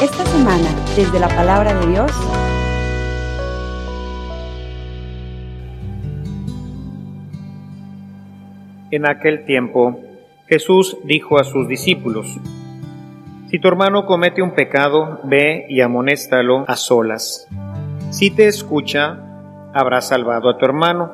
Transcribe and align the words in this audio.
Esta 0.00 0.24
semana, 0.26 0.68
desde 0.96 1.18
la 1.18 1.28
palabra 1.28 1.74
de 1.74 1.86
Dios, 1.86 2.12
En 8.94 9.08
aquel 9.08 9.44
tiempo, 9.44 9.98
Jesús 10.46 10.98
dijo 11.02 11.40
a 11.40 11.42
sus 11.42 11.66
discípulos, 11.66 12.38
Si 13.48 13.58
tu 13.58 13.66
hermano 13.66 14.06
comete 14.06 14.40
un 14.40 14.52
pecado, 14.52 15.18
ve 15.24 15.66
y 15.68 15.80
amonéstalo 15.80 16.64
a 16.68 16.76
solas. 16.76 17.48
Si 18.10 18.30
te 18.30 18.46
escucha, 18.46 19.18
habrás 19.72 20.06
salvado 20.06 20.48
a 20.48 20.58
tu 20.58 20.64
hermano. 20.64 21.10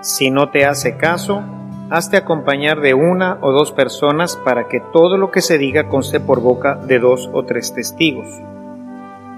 Si 0.00 0.30
no 0.30 0.50
te 0.50 0.64
hace 0.64 0.96
caso, 0.96 1.42
hazte 1.90 2.18
acompañar 2.18 2.80
de 2.80 2.94
una 2.94 3.38
o 3.40 3.52
dos 3.52 3.72
personas 3.72 4.36
para 4.36 4.68
que 4.68 4.80
todo 4.92 5.16
lo 5.16 5.30
que 5.30 5.40
se 5.40 5.56
diga 5.56 5.88
conste 5.88 6.20
por 6.20 6.40
boca 6.40 6.74
de 6.74 6.98
dos 6.98 7.30
o 7.32 7.44
tres 7.44 7.72
testigos. 7.72 8.28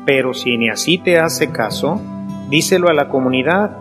Pero 0.04 0.34
si 0.34 0.56
ni 0.56 0.68
así 0.68 0.98
te 0.98 1.18
hace 1.18 1.52
caso, 1.52 2.00
díselo 2.48 2.88
a 2.88 2.94
la 2.94 3.08
comunidad, 3.08 3.76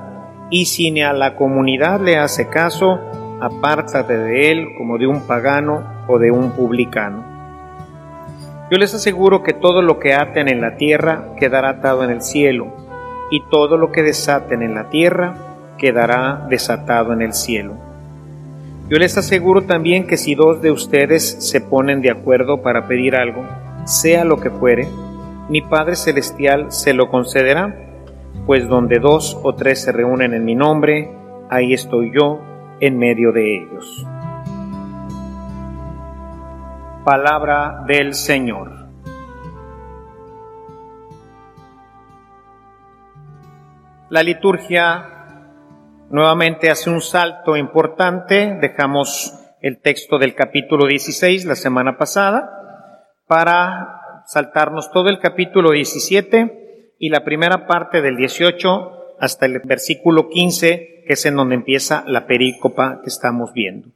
y 0.52 0.66
si 0.66 0.92
ni 0.92 1.02
a 1.02 1.14
la 1.14 1.36
comunidad 1.36 2.02
le 2.02 2.18
hace 2.18 2.50
caso, 2.50 3.00
apártate 3.42 4.18
de 4.18 4.52
él 4.52 4.68
como 4.78 4.98
de 4.98 5.08
un 5.08 5.26
pagano 5.26 5.84
o 6.08 6.20
de 6.20 6.32
un 6.32 6.52
publicano. 6.52 7.24
Yo 8.70 8.78
les 8.78 8.94
aseguro 8.94 9.42
que 9.42 9.54
todo 9.54 9.82
lo 9.82 9.98
que 9.98 10.14
aten 10.14 10.48
en 10.48 10.62
la 10.62 10.76
tierra 10.78 11.34
quedará 11.40 11.70
atado 11.70 12.04
en 12.04 12.12
el 12.12 12.22
cielo, 12.22 12.68
y 13.32 13.42
todo 13.50 13.78
lo 13.78 13.92
que 13.92 14.04
desaten 14.04 14.62
en 14.62 14.76
la 14.76 14.90
tierra 14.90 15.36
quedará 15.78 16.46
desatado 16.50 17.14
en 17.14 17.22
el 17.22 17.34
cielo. 17.34 17.89
Yo 18.90 18.98
les 18.98 19.16
aseguro 19.20 19.66
también 19.66 20.08
que 20.08 20.18
si 20.18 20.34
dos 20.34 20.64
de 20.64 20.72
ustedes 20.72 21.48
se 21.48 21.62
ponen 21.62 22.02
de 22.02 22.10
acuerdo 22.10 22.64
para 22.64 22.88
pedir 22.88 23.16
algo, 23.16 23.46
sea 23.86 24.26
lo 24.26 24.40
que 24.40 24.50
fuere, 24.50 24.88
mi 25.48 25.62
Padre 25.62 25.96
Celestial 25.96 26.72
se 26.72 26.96
lo 26.96 27.08
concederá, 27.08 27.76
pues 28.48 28.68
donde 28.68 28.98
dos 28.98 29.40
o 29.44 29.54
tres 29.54 29.84
se 29.84 29.92
reúnen 29.92 30.34
en 30.34 30.44
mi 30.44 30.56
nombre, 30.56 31.12
ahí 31.52 31.72
estoy 31.72 32.12
yo 32.12 32.40
en 32.80 32.98
medio 32.98 33.32
de 33.32 33.58
ellos. 33.58 34.08
Palabra 37.06 37.84
del 37.86 38.16
Señor. 38.16 38.88
La 44.10 44.24
liturgia 44.24 45.19
nuevamente 46.10 46.70
hace 46.70 46.90
un 46.90 47.02
salto 47.02 47.56
importante. 47.56 48.58
Dejamos 48.62 49.34
el 49.62 49.82
texto 49.82 50.18
del 50.18 50.36
capítulo 50.36 50.88
16 50.88 51.46
la 51.46 51.56
semana 51.56 51.98
pasada 51.98 52.50
para 53.28 54.24
saltarnos 54.26 54.92
todo 54.92 55.10
el 55.10 55.20
capítulo 55.20 55.72
17 55.72 56.96
y 57.00 57.10
la 57.10 57.24
primera 57.24 57.68
parte 57.68 58.02
del 58.02 58.18
18 58.18 59.16
hasta 59.20 59.46
el 59.46 59.60
versículo 59.60 60.30
15, 60.30 61.04
que 61.08 61.14
es 61.14 61.26
en 61.26 61.36
donde 61.36 61.56
empieza 61.56 62.04
la 62.08 62.26
perícopa 62.26 63.02
que 63.02 63.08
estamos 63.10 63.54
viendo. 63.54 63.90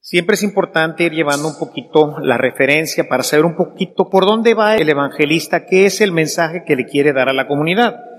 Siempre 0.00 0.34
es 0.34 0.42
importante 0.42 1.04
ir 1.04 1.12
llevando 1.12 1.46
un 1.46 1.58
poquito 1.58 2.18
la 2.20 2.36
referencia 2.36 3.08
para 3.08 3.22
saber 3.22 3.44
un 3.44 3.54
poquito 3.54 4.08
por 4.08 4.26
dónde 4.26 4.54
va 4.54 4.76
el 4.76 4.88
evangelista, 4.88 5.66
qué 5.66 5.86
es 5.86 6.00
el 6.00 6.10
mensaje 6.10 6.64
que 6.64 6.74
le 6.74 6.86
quiere 6.86 7.12
dar 7.12 7.28
a 7.28 7.32
la 7.32 7.46
comunidad. 7.46 8.09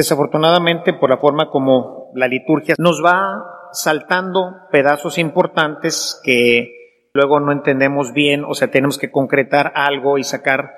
Desafortunadamente, 0.00 0.94
por 0.94 1.10
la 1.10 1.18
forma 1.18 1.50
como 1.50 2.10
la 2.14 2.26
liturgia 2.26 2.74
nos 2.78 3.04
va 3.04 3.68
saltando 3.70 4.66
pedazos 4.72 5.18
importantes 5.18 6.18
que 6.24 7.10
luego 7.12 7.38
no 7.38 7.52
entendemos 7.52 8.14
bien, 8.14 8.42
o 8.48 8.54
sea, 8.54 8.70
tenemos 8.70 8.96
que 8.96 9.10
concretar 9.10 9.74
algo 9.74 10.16
y 10.16 10.24
sacar 10.24 10.70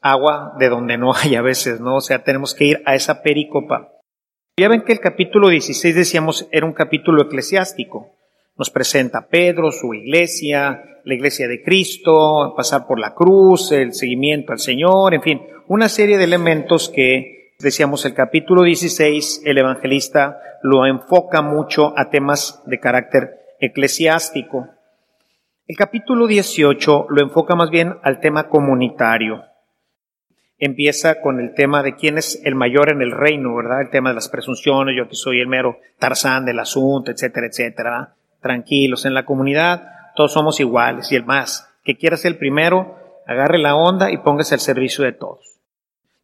agua 0.00 0.52
de 0.60 0.68
donde 0.68 0.96
no 0.96 1.12
hay 1.12 1.34
a 1.34 1.42
veces, 1.42 1.80
¿no? 1.80 1.96
O 1.96 2.00
sea, 2.00 2.22
tenemos 2.22 2.54
que 2.54 2.66
ir 2.66 2.82
a 2.86 2.94
esa 2.94 3.24
pericopa. 3.24 3.94
Ya 4.56 4.68
ven 4.68 4.82
que 4.82 4.92
el 4.92 5.00
capítulo 5.00 5.48
16 5.48 5.96
decíamos 5.96 6.48
era 6.52 6.64
un 6.64 6.72
capítulo 6.72 7.22
eclesiástico. 7.22 8.14
Nos 8.56 8.70
presenta 8.70 9.26
Pedro, 9.26 9.72
su 9.72 9.92
iglesia, 9.92 11.00
la 11.04 11.14
iglesia 11.14 11.48
de 11.48 11.64
Cristo, 11.64 12.54
pasar 12.56 12.86
por 12.86 13.00
la 13.00 13.12
cruz, 13.12 13.72
el 13.72 13.92
seguimiento 13.92 14.52
al 14.52 14.60
Señor, 14.60 15.14
en 15.14 15.22
fin, 15.22 15.42
una 15.66 15.88
serie 15.88 16.16
de 16.16 16.22
elementos 16.22 16.88
que 16.88 17.41
decíamos 17.62 18.04
el 18.04 18.14
capítulo 18.14 18.62
16, 18.62 19.42
el 19.44 19.58
evangelista 19.58 20.40
lo 20.62 20.86
enfoca 20.86 21.42
mucho 21.42 21.94
a 21.96 22.10
temas 22.10 22.62
de 22.66 22.80
carácter 22.80 23.56
eclesiástico. 23.60 24.68
El 25.66 25.76
capítulo 25.76 26.26
18 26.26 27.06
lo 27.08 27.22
enfoca 27.22 27.54
más 27.54 27.70
bien 27.70 27.96
al 28.02 28.20
tema 28.20 28.48
comunitario 28.48 29.44
empieza 30.64 31.20
con 31.20 31.40
el 31.40 31.54
tema 31.54 31.82
de 31.82 31.96
quién 31.96 32.18
es 32.18 32.40
el 32.44 32.54
mayor 32.54 32.88
en 32.88 33.02
el 33.02 33.10
reino, 33.10 33.52
¿verdad? 33.56 33.80
El 33.80 33.90
tema 33.90 34.10
de 34.10 34.14
las 34.14 34.28
presunciones, 34.28 34.94
yo 34.96 35.08
que 35.08 35.16
soy 35.16 35.40
el 35.40 35.48
mero 35.48 35.78
tarzán 35.98 36.44
del 36.44 36.60
asunto, 36.60 37.10
etcétera, 37.10 37.48
etcétera. 37.48 38.14
Tranquilos, 38.40 39.04
en 39.04 39.12
la 39.12 39.24
comunidad 39.24 39.88
todos 40.14 40.32
somos 40.32 40.60
iguales 40.60 41.10
y 41.10 41.16
el 41.16 41.24
más, 41.24 41.68
que 41.82 41.96
quiera 41.96 42.16
ser 42.16 42.32
el 42.32 42.38
primero, 42.38 42.96
agarre 43.26 43.58
la 43.58 43.74
onda 43.74 44.12
y 44.12 44.18
póngase 44.18 44.54
al 44.54 44.60
servicio 44.60 45.04
de 45.04 45.10
todos. 45.10 45.51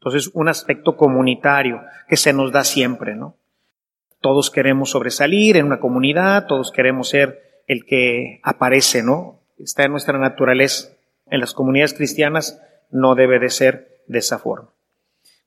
Entonces, 0.00 0.30
un 0.34 0.48
aspecto 0.48 0.96
comunitario 0.96 1.82
que 2.08 2.16
se 2.16 2.32
nos 2.32 2.52
da 2.52 2.64
siempre, 2.64 3.16
¿no? 3.16 3.36
Todos 4.20 4.50
queremos 4.50 4.90
sobresalir 4.90 5.56
en 5.56 5.66
una 5.66 5.80
comunidad, 5.80 6.46
todos 6.46 6.70
queremos 6.72 7.08
ser 7.08 7.62
el 7.66 7.84
que 7.84 8.40
aparece, 8.42 9.02
¿no? 9.02 9.40
Está 9.58 9.84
en 9.84 9.92
nuestra 9.92 10.18
naturaleza. 10.18 10.88
En 11.26 11.40
las 11.40 11.52
comunidades 11.52 11.94
cristianas 11.94 12.60
no 12.90 13.14
debe 13.14 13.38
de 13.38 13.50
ser 13.50 14.02
de 14.06 14.20
esa 14.20 14.38
forma. 14.38 14.70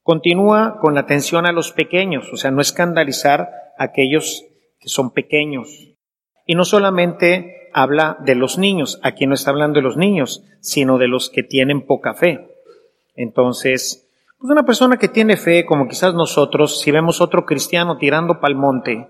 Continúa 0.04 0.80
con 0.80 0.96
la 0.96 1.02
atención 1.02 1.46
a 1.46 1.52
los 1.52 1.72
pequeños, 1.72 2.32
o 2.34 2.38
sea, 2.38 2.52
no 2.52 2.62
escandalizar 2.62 3.52
a 3.78 3.84
aquellos 3.86 4.46
que 4.80 4.90
son 4.90 5.12
pequeños. 5.12 5.94
Y 6.46 6.56
no 6.56 6.66
solamente 6.66 7.70
habla 7.74 8.18
de 8.20 8.36
los 8.36 8.58
niños, 8.58 9.00
aquí 9.04 9.28
no 9.28 9.36
está 9.36 9.52
hablando 9.52 9.80
de 9.80 9.84
los 9.84 9.98
niños, 9.98 10.44
sino 10.60 10.98
de 10.98 11.08
los 11.08 11.30
que 11.30 11.44
tienen 11.44 11.86
poca 11.86 12.14
fe. 12.14 12.48
Entonces, 13.16 14.01
pues 14.42 14.50
una 14.50 14.66
persona 14.66 14.98
que 14.98 15.08
tiene 15.08 15.38
fe, 15.38 15.68
como 15.68 15.88
quizás 15.88 16.16
nosotros, 16.16 16.82
si 16.82 16.90
vemos 16.90 17.22
otro 17.22 17.46
cristiano 17.46 17.98
tirando 18.00 18.40
pa'l 18.40 18.56
monte, 18.56 19.08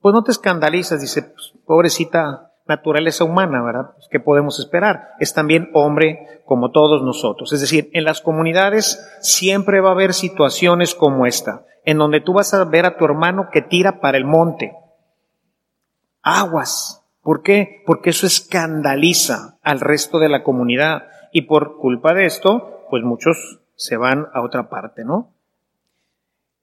pues 0.00 0.14
no 0.14 0.24
te 0.24 0.30
escandalizas, 0.30 1.02
dice, 1.02 1.24
pues, 1.24 1.52
pobrecita 1.66 2.50
naturaleza 2.66 3.24
humana, 3.24 3.62
¿verdad? 3.62 3.90
Pues, 3.94 4.08
¿Qué 4.10 4.18
podemos 4.18 4.58
esperar? 4.58 5.10
Es 5.18 5.34
también 5.34 5.68
hombre 5.74 6.40
como 6.46 6.70
todos 6.70 7.02
nosotros. 7.02 7.52
Es 7.52 7.60
decir, 7.60 7.90
en 7.92 8.04
las 8.04 8.22
comunidades 8.22 9.06
siempre 9.20 9.82
va 9.82 9.90
a 9.90 9.92
haber 9.92 10.14
situaciones 10.14 10.94
como 10.94 11.26
esta, 11.26 11.66
en 11.84 11.98
donde 11.98 12.22
tú 12.22 12.32
vas 12.32 12.54
a 12.54 12.64
ver 12.64 12.86
a 12.86 12.96
tu 12.96 13.04
hermano 13.04 13.48
que 13.52 13.60
tira 13.60 14.00
para 14.00 14.16
el 14.16 14.24
monte. 14.24 14.72
Aguas. 16.22 17.04
¿Por 17.20 17.42
qué? 17.42 17.82
Porque 17.84 18.08
eso 18.08 18.26
escandaliza 18.26 19.58
al 19.62 19.80
resto 19.80 20.18
de 20.18 20.30
la 20.30 20.42
comunidad. 20.42 21.08
Y 21.30 21.42
por 21.42 21.76
culpa 21.76 22.14
de 22.14 22.24
esto, 22.24 22.86
pues 22.88 23.04
muchos 23.04 23.59
se 23.80 23.96
van 23.96 24.26
a 24.34 24.42
otra 24.42 24.68
parte, 24.68 25.04
¿no? 25.04 25.32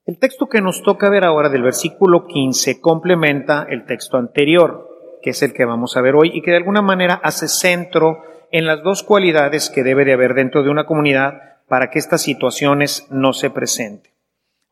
El 0.05 0.19
texto 0.19 0.47
que 0.47 0.61
nos 0.61 0.83
toca 0.83 1.09
ver 1.09 1.25
ahora 1.25 1.49
del 1.49 1.63
versículo 1.63 2.27
15 2.27 2.79
complementa 2.79 3.65
el 3.69 3.85
texto 3.85 4.17
anterior 4.17 4.87
que 5.21 5.31
es 5.31 5.41
el 5.41 5.53
que 5.53 5.65
vamos 5.65 5.97
a 5.97 6.01
ver 6.01 6.15
hoy 6.15 6.31
y 6.33 6.41
que 6.41 6.51
de 6.51 6.57
alguna 6.57 6.81
manera 6.81 7.19
hace 7.23 7.47
centro 7.47 8.23
en 8.51 8.65
las 8.65 8.81
dos 8.83 9.03
cualidades 9.03 9.69
que 9.69 9.83
debe 9.83 10.05
de 10.05 10.13
haber 10.13 10.33
dentro 10.33 10.63
de 10.63 10.69
una 10.69 10.85
comunidad 10.85 11.57
para 11.67 11.89
que 11.89 11.99
estas 11.99 12.21
situaciones 12.21 13.07
no 13.09 13.33
se 13.33 13.49
presenten. 13.49 14.13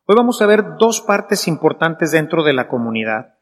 Hoy 0.06 0.14
vamos 0.16 0.40
a 0.40 0.46
ver 0.46 0.76
dos 0.78 1.00
partes 1.00 1.48
importantes 1.48 2.12
dentro 2.12 2.42
de 2.42 2.52
la 2.52 2.68
comunidad. 2.68 3.34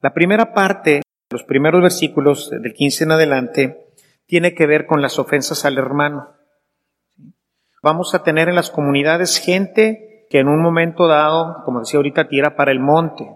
La 0.00 0.14
primera 0.14 0.54
parte, 0.54 1.02
los 1.30 1.42
primeros 1.42 1.82
versículos 1.82 2.48
del 2.50 2.72
15 2.72 3.04
en 3.04 3.12
adelante, 3.12 3.86
tiene 4.26 4.54
que 4.54 4.66
ver 4.66 4.86
con 4.86 5.02
las 5.02 5.18
ofensas 5.18 5.64
al 5.64 5.78
hermano. 5.78 6.35
Vamos 7.86 8.16
a 8.16 8.24
tener 8.24 8.48
en 8.48 8.56
las 8.56 8.72
comunidades 8.72 9.38
gente 9.38 10.26
que 10.28 10.40
en 10.40 10.48
un 10.48 10.60
momento 10.60 11.06
dado, 11.06 11.62
como 11.64 11.78
decía 11.78 11.98
ahorita, 11.98 12.26
tira 12.26 12.56
para 12.56 12.72
el 12.72 12.80
monte, 12.80 13.30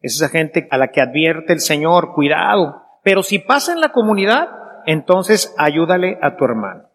es 0.00 0.14
esa 0.14 0.28
gente 0.28 0.68
a 0.70 0.78
la 0.78 0.92
que 0.92 1.00
advierte 1.00 1.52
el 1.52 1.58
Señor, 1.58 2.12
cuidado. 2.14 2.84
Pero 3.02 3.24
si 3.24 3.40
pasa 3.40 3.72
en 3.72 3.80
la 3.80 3.90
comunidad, 3.90 4.48
entonces 4.86 5.52
ayúdale 5.58 6.20
a 6.22 6.36
tu 6.36 6.44
hermano. 6.44 6.88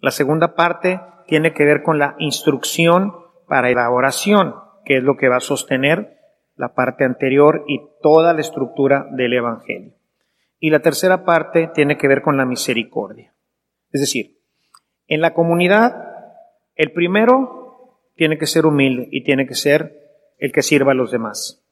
La 0.00 0.10
segunda 0.10 0.54
parte 0.54 1.00
tiene 1.26 1.54
que 1.54 1.64
ver 1.64 1.82
con 1.82 1.98
la 1.98 2.14
instrucción 2.18 3.14
para 3.48 3.70
la 3.70 3.88
oración, 3.88 4.56
que 4.84 4.98
es 4.98 5.02
lo 5.02 5.16
que 5.16 5.30
va 5.30 5.36
a 5.36 5.40
sostener 5.40 6.18
la 6.56 6.74
parte 6.74 7.06
anterior 7.06 7.64
y 7.66 7.80
toda 8.02 8.34
la 8.34 8.42
estructura 8.42 9.06
del 9.12 9.32
Evangelio. 9.32 9.94
Y 10.58 10.68
la 10.68 10.80
tercera 10.80 11.24
parte 11.24 11.70
tiene 11.72 11.96
que 11.96 12.06
ver 12.06 12.20
con 12.20 12.36
la 12.36 12.44
misericordia. 12.44 13.32
Es 13.92 14.02
decir, 14.02 14.43
en 15.06 15.20
la 15.20 15.34
comunidad, 15.34 15.94
el 16.76 16.92
primero 16.92 18.00
tiene 18.16 18.38
que 18.38 18.46
ser 18.46 18.66
humilde 18.66 19.08
y 19.10 19.24
tiene 19.24 19.46
que 19.46 19.54
ser 19.54 20.04
el 20.38 20.52
que 20.52 20.62
sirva 20.62 20.92
a 20.92 20.94
los 20.94 21.10
demás. 21.10 21.64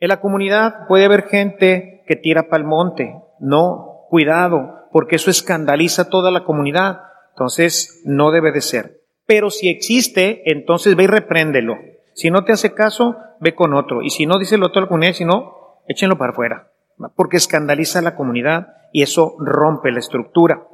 En 0.00 0.08
la 0.08 0.20
comunidad 0.20 0.86
puede 0.88 1.04
haber 1.04 1.24
gente 1.24 2.02
que 2.06 2.16
tira 2.16 2.48
pa'l 2.48 2.64
monte. 2.64 3.14
No, 3.38 4.06
cuidado, 4.08 4.88
porque 4.92 5.16
eso 5.16 5.30
escandaliza 5.30 6.02
a 6.02 6.08
toda 6.08 6.30
la 6.30 6.44
comunidad. 6.44 7.00
Entonces, 7.30 8.02
no 8.04 8.30
debe 8.30 8.52
de 8.52 8.60
ser. 8.60 9.00
Pero 9.26 9.50
si 9.50 9.68
existe, 9.68 10.42
entonces 10.50 10.96
ve 10.96 11.04
y 11.04 11.06
repréndelo. 11.06 11.76
Si 12.14 12.30
no 12.30 12.44
te 12.44 12.52
hace 12.52 12.74
caso, 12.74 13.16
ve 13.40 13.54
con 13.54 13.74
otro. 13.74 14.02
Y 14.02 14.10
si 14.10 14.26
no, 14.26 14.38
dice 14.38 14.56
el 14.56 14.64
otro 14.64 14.82
a 14.82 14.98
la 14.98 15.12
si 15.12 15.24
no, 15.24 15.82
échenlo 15.86 16.18
para 16.18 16.32
afuera. 16.32 16.70
Porque 17.14 17.36
escandaliza 17.36 18.00
a 18.00 18.02
la 18.02 18.16
comunidad 18.16 18.74
y 18.92 19.02
eso 19.02 19.36
rompe 19.38 19.92
la 19.92 20.00
estructura. 20.00 20.66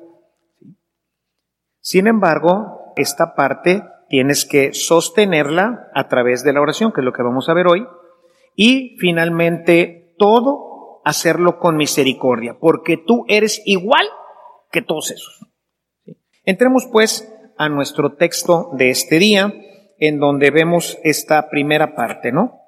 Sin 1.86 2.08
embargo, 2.08 2.92
esta 2.96 3.36
parte 3.36 3.84
tienes 4.08 4.44
que 4.44 4.72
sostenerla 4.74 5.88
a 5.94 6.08
través 6.08 6.42
de 6.42 6.52
la 6.52 6.60
oración, 6.60 6.90
que 6.90 7.00
es 7.00 7.04
lo 7.04 7.12
que 7.12 7.22
vamos 7.22 7.48
a 7.48 7.54
ver 7.54 7.68
hoy. 7.68 7.86
Y 8.56 8.96
finalmente, 8.98 10.12
todo 10.18 11.00
hacerlo 11.04 11.60
con 11.60 11.76
misericordia, 11.76 12.56
porque 12.58 12.96
tú 12.96 13.24
eres 13.28 13.62
igual 13.66 14.04
que 14.72 14.82
todos 14.82 15.12
esos. 15.12 15.46
Entremos 16.42 16.88
pues 16.90 17.32
a 17.56 17.68
nuestro 17.68 18.16
texto 18.16 18.70
de 18.72 18.90
este 18.90 19.20
día, 19.20 19.54
en 20.00 20.18
donde 20.18 20.50
vemos 20.50 20.98
esta 21.04 21.48
primera 21.50 21.94
parte, 21.94 22.32
¿no? 22.32 22.62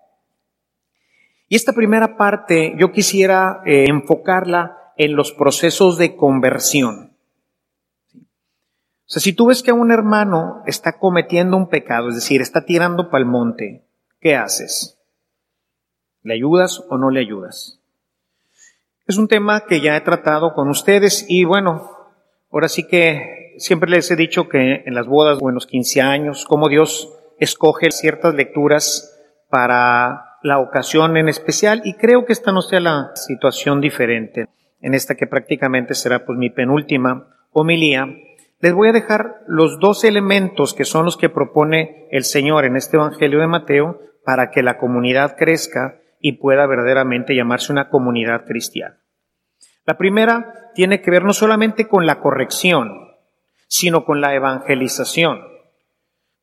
Y 1.49 1.57
esta 1.57 1.73
primera 1.73 2.17
parte 2.17 2.77
yo 2.79 2.93
quisiera 2.93 3.63
eh, 3.67 3.87
enfocarla 3.89 4.93
en 4.97 5.17
los 5.17 5.33
procesos 5.33 5.99
de 5.99 6.15
conversión. 6.15 7.08
O 9.09 9.11
sea, 9.11 9.23
si 9.23 9.33
tú 9.33 9.47
ves 9.47 9.63
que 9.63 9.73
un 9.73 9.91
hermano 9.91 10.63
está 10.67 10.99
cometiendo 10.99 11.57
un 11.57 11.71
pecado, 11.71 12.11
es 12.11 12.17
decir, 12.17 12.43
está 12.43 12.67
tirando 12.67 13.09
para 13.09 13.21
el 13.21 13.25
monte, 13.25 13.87
¿qué 14.21 14.37
haces? 14.37 14.99
¿Le 16.23 16.35
ayudas 16.35 16.85
o 16.91 16.99
no 16.99 17.11
le 17.11 17.21
ayudas? 17.21 17.81
Es 19.07 19.17
un 19.17 19.27
tema 19.27 19.65
que 19.65 19.81
ya 19.81 19.97
he 19.97 20.03
tratado 20.03 20.53
con 20.53 20.69
ustedes 20.69 21.25
y 21.27 21.45
bueno, 21.45 21.91
ahora 22.53 22.69
sí 22.69 22.87
que 22.87 23.55
siempre 23.57 23.89
les 23.89 24.11
he 24.11 24.17
dicho 24.17 24.47
que 24.47 24.83
en 24.85 24.95
las 24.95 25.07
bodas 25.07 25.39
o 25.41 25.49
en 25.49 25.55
los 25.55 25.67
15 25.67 26.03
años, 26.03 26.45
como 26.45 26.69
Dios 26.69 27.11
escoge 27.39 27.91
ciertas 27.91 28.35
lecturas 28.35 29.19
para 29.49 30.37
la 30.43 30.59
ocasión 30.59 31.17
en 31.17 31.31
especial 31.31 31.81
y 31.83 31.95
creo 31.95 32.27
que 32.27 32.35
esta 32.35 32.53
no 32.53 32.61
sea 32.61 32.81
la 32.81 33.13
situación 33.15 33.81
diferente 33.81 34.51
en 34.83 34.93
esta 34.93 35.15
que 35.15 35.27
prácticamente 35.27 35.95
será 35.95 36.27
pues 36.27 36.39
mi 36.39 36.51
penúltima 36.51 37.35
homilía 37.53 38.07
les 38.61 38.75
voy 38.75 38.89
a 38.89 38.93
dejar 38.93 39.43
los 39.47 39.79
dos 39.79 40.05
elementos 40.05 40.75
que 40.75 40.85
son 40.85 41.05
los 41.05 41.17
que 41.17 41.29
propone 41.29 42.09
el 42.11 42.25
Señor 42.25 42.65
en 42.65 42.77
este 42.77 42.97
Evangelio 42.97 43.41
de 43.41 43.47
Mateo 43.47 44.01
para 44.25 44.51
que 44.51 44.63
la 44.63 44.79
comunidad 44.79 45.37
crezca 45.37 46.01
y 46.21 46.33
pueda 46.33 46.67
verdaderamente 46.67 47.37
llamarse 47.37 47.73
una 47.73 47.89
comunidad 47.89 48.45
cristiana. 48.47 49.01
La 49.85 49.97
primera 49.97 50.71
tiene 50.75 51.01
que 51.01 51.11
ver 51.11 51.25
no 51.25 51.33
solamente 51.33 51.89
con 51.89 52.05
la 52.05 52.21
corrección, 52.21 53.09
sino 53.69 54.05
con 54.05 54.21
la 54.21 54.35
evangelización. 54.35 55.41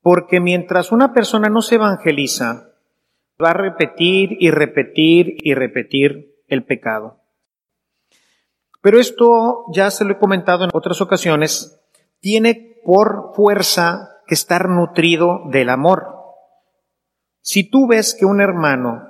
Porque 0.01 0.39
mientras 0.39 0.91
una 0.91 1.13
persona 1.13 1.50
no 1.50 1.62
se 1.62 1.75
evangeliza, 1.75 2.69
va 3.44 3.50
a 3.50 3.53
repetir 3.53 4.38
y 4.39 4.51
repetir 4.51 5.35
y 5.39 5.53
repetir 5.53 6.35
el 6.47 6.63
pecado. 6.63 7.19
Pero 8.81 9.00
esto 9.00 9.65
ya 9.73 9.91
se 9.91 10.06
lo 10.06 10.13
he 10.13 10.19
comentado 10.19 10.63
en 10.63 10.69
otras 10.73 11.01
ocasiones, 11.01 11.81
tiene 12.25 12.81
por 12.83 13.36
fuerza 13.36 14.18
que 14.25 14.33
estar 14.33 14.68
nutrido 14.68 15.42
del 15.51 15.69
amor. 15.69 16.07
Si 17.42 17.69
tú 17.69 17.88
ves 17.88 18.18
que 18.19 18.25
un 18.25 18.42
hermano 18.42 19.04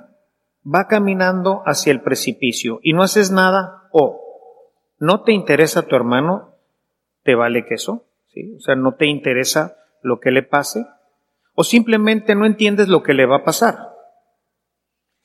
va 0.62 0.86
caminando 0.86 1.62
hacia 1.64 1.92
el 1.92 2.02
precipicio 2.02 2.78
y 2.82 2.92
no 2.92 3.02
haces 3.02 3.30
nada 3.30 3.88
o 3.90 4.20
no 4.98 5.22
te 5.22 5.32
interesa 5.32 5.88
tu 5.88 5.96
hermano, 5.96 6.56
te 7.22 7.34
vale 7.34 7.64
que 7.64 7.76
eso, 7.76 8.04
¿sí? 8.34 8.52
O 8.54 8.60
sea, 8.60 8.74
no 8.74 8.96
te 8.96 9.06
interesa 9.06 9.78
lo 10.02 10.20
que 10.20 10.30
le 10.30 10.42
pase 10.42 10.84
o 11.54 11.64
simplemente 11.64 12.34
no 12.34 12.44
entiendes 12.44 12.88
lo 12.88 13.02
que 13.02 13.14
le 13.14 13.24
va 13.24 13.36
a 13.36 13.44
pasar. 13.44 13.78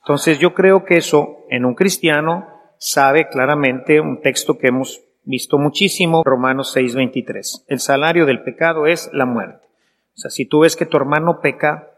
Entonces 0.00 0.38
yo 0.38 0.54
creo 0.54 0.86
que 0.86 0.96
eso 0.96 1.44
en 1.50 1.66
un 1.66 1.74
cristiano 1.74 2.48
sabe 2.78 3.28
claramente 3.28 4.00
un 4.00 4.22
texto 4.22 4.56
que 4.56 4.68
hemos 4.68 5.04
visto 5.24 5.58
muchísimo, 5.58 6.22
Romanos 6.24 6.72
6:23. 6.74 7.64
El 7.68 7.80
salario 7.80 8.26
del 8.26 8.42
pecado 8.42 8.86
es 8.86 9.10
la 9.12 9.26
muerte. 9.26 9.66
O 10.14 10.18
sea, 10.18 10.30
si 10.30 10.44
tú 10.44 10.60
ves 10.60 10.76
que 10.76 10.86
tu 10.86 10.96
hermano 10.96 11.40
peca, 11.40 11.90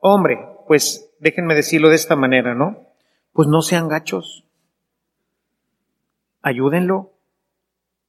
hombre, 0.00 0.38
pues 0.66 1.10
déjenme 1.20 1.54
decirlo 1.54 1.88
de 1.88 1.96
esta 1.96 2.16
manera, 2.16 2.54
¿no? 2.54 2.86
Pues 3.32 3.48
no 3.48 3.62
sean 3.62 3.88
gachos. 3.88 4.44
Ayúdenlo. 6.42 7.12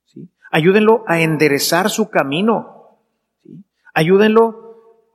¿sí? 0.06 0.30
Ayúdenlo 0.52 1.04
a 1.08 1.20
enderezar 1.22 1.90
su 1.90 2.10
camino. 2.10 2.98
¿sí? 3.44 3.64
Ayúdenlo. 3.94 4.60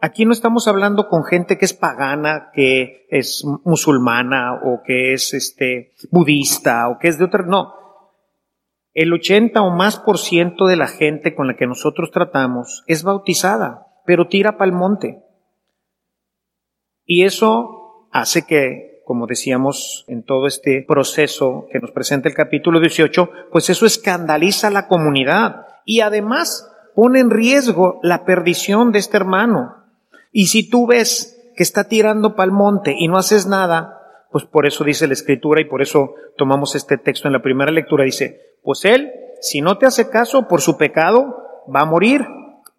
Aquí 0.00 0.26
no 0.26 0.32
estamos 0.32 0.68
hablando 0.68 1.08
con 1.08 1.24
gente 1.24 1.58
que 1.58 1.64
es 1.64 1.72
pagana, 1.72 2.50
que 2.52 3.06
es 3.10 3.44
musulmana 3.64 4.60
o 4.62 4.82
que 4.84 5.14
es 5.14 5.32
este 5.34 5.94
budista 6.10 6.88
o 6.88 6.98
que 6.98 7.08
es 7.08 7.18
de 7.18 7.24
otra, 7.24 7.42
no 7.44 7.85
el 8.96 9.12
80 9.12 9.60
o 9.60 9.70
más 9.70 9.98
por 9.98 10.16
ciento 10.16 10.66
de 10.66 10.76
la 10.76 10.88
gente 10.88 11.34
con 11.34 11.46
la 11.46 11.54
que 11.54 11.66
nosotros 11.66 12.10
tratamos 12.10 12.82
es 12.87 13.02
bautizada, 13.02 13.88
pero 14.06 14.26
tira 14.26 14.56
para 14.56 14.70
el 14.70 14.75
monte. 14.75 15.22
Y 17.04 17.25
eso 17.25 18.08
hace 18.10 18.46
que, 18.46 19.02
como 19.04 19.26
decíamos 19.26 20.06
en 20.08 20.25
todo 20.25 20.46
este 20.46 20.82
proceso 20.88 21.66
que 21.70 21.78
nos 21.78 21.90
presenta 21.90 22.31
el 22.31 22.34
capítulo 22.34 22.81
18, 22.81 23.31
pues 23.52 23.69
eso 23.69 23.84
escandaliza 23.84 24.69
a 24.69 24.72
la 24.72 24.88
comunidad 24.88 25.66
y 25.84 26.00
además 26.00 26.66
pone 26.94 27.20
en 27.20 27.28
riesgo 27.28 28.00
la 28.02 28.25
perdición 28.25 28.92
de 28.92 29.00
este 29.00 29.19
hermano. 29.19 29.76
Y 30.32 30.46
si 30.46 30.70
tú 30.70 30.87
ves 30.87 31.52
que 31.54 31.62
está 31.62 31.87
tirando 31.87 32.34
para 32.34 32.46
el 32.46 32.52
monte 32.52 32.94
y 32.99 33.08
no 33.08 33.19
haces 33.19 33.46
nada, 33.46 34.00
pues 34.32 34.44
por 34.44 34.66
eso 34.66 34.84
dice 34.84 35.06
la 35.06 35.12
escritura 35.12 35.60
y 35.60 35.66
por 35.66 35.82
eso 35.82 36.14
tomamos 36.38 36.75
este 36.75 36.96
texto 36.96 37.28
en 37.28 37.34
la 37.34 37.42
primera 37.42 37.70
lectura, 37.70 38.04
dice, 38.04 38.55
pues 38.66 38.84
él, 38.84 39.12
si 39.42 39.60
no 39.60 39.78
te 39.78 39.86
hace 39.86 40.10
caso 40.10 40.48
por 40.48 40.60
su 40.60 40.76
pecado, 40.76 41.62
va 41.72 41.82
a 41.82 41.84
morir, 41.84 42.26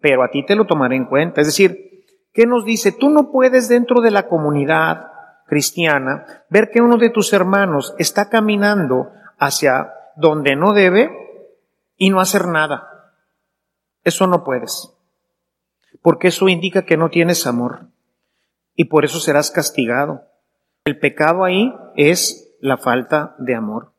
pero 0.02 0.22
a 0.22 0.28
ti 0.28 0.44
te 0.44 0.54
lo 0.54 0.66
tomaré 0.66 0.96
en 0.96 1.06
cuenta. 1.06 1.40
Es 1.40 1.46
decir, 1.46 2.04
¿qué 2.34 2.44
nos 2.44 2.66
dice? 2.66 2.92
Tú 2.92 3.08
no 3.08 3.32
puedes 3.32 3.70
dentro 3.70 4.02
de 4.02 4.10
la 4.10 4.28
comunidad 4.28 5.06
cristiana 5.46 6.44
ver 6.50 6.68
que 6.70 6.82
uno 6.82 6.98
de 6.98 7.08
tus 7.08 7.32
hermanos 7.32 7.94
está 7.96 8.28
caminando 8.28 9.12
hacia 9.38 9.94
donde 10.14 10.56
no 10.56 10.74
debe 10.74 11.10
y 11.96 12.10
no 12.10 12.20
hacer 12.20 12.48
nada. 12.48 13.14
Eso 14.04 14.26
no 14.26 14.44
puedes. 14.44 14.92
Porque 16.02 16.28
eso 16.28 16.50
indica 16.50 16.82
que 16.82 16.98
no 16.98 17.08
tienes 17.08 17.46
amor. 17.46 17.86
Y 18.74 18.84
por 18.84 19.06
eso 19.06 19.20
serás 19.20 19.50
castigado. 19.50 20.20
El 20.84 20.98
pecado 20.98 21.44
ahí 21.44 21.74
es 21.96 22.54
la 22.60 22.76
falta 22.76 23.36
de 23.38 23.54
amor. 23.54 23.92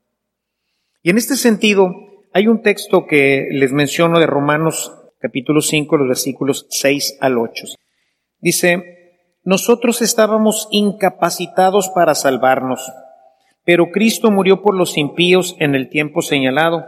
Y 1.02 1.12
en 1.12 1.18
este 1.18 1.38
sentido, 1.38 1.96
hay 2.34 2.48
un 2.48 2.62
texto 2.62 3.06
que 3.08 3.48
les 3.52 3.72
menciono 3.72 4.20
de 4.20 4.28
Romanos 4.28 4.94
capítulo 5.20 5.62
5, 5.62 5.96
los 5.96 6.08
versículos 6.10 6.68
6 6.70 7.20
al 7.22 7.38
8. 7.38 7.68
Dice, 8.40 8.84
nosotros 9.44 10.02
estábamos 10.02 10.68
incapacitados 10.72 11.90
para 11.90 12.16
salvarnos, 12.16 12.92
pero 13.64 13.92
Cristo 13.92 14.30
murió 14.30 14.62
por 14.62 14.76
los 14.76 14.98
impíos 14.98 15.56
en 15.60 15.74
el 15.74 15.90
tiempo 15.90 16.22
señalado. 16.22 16.86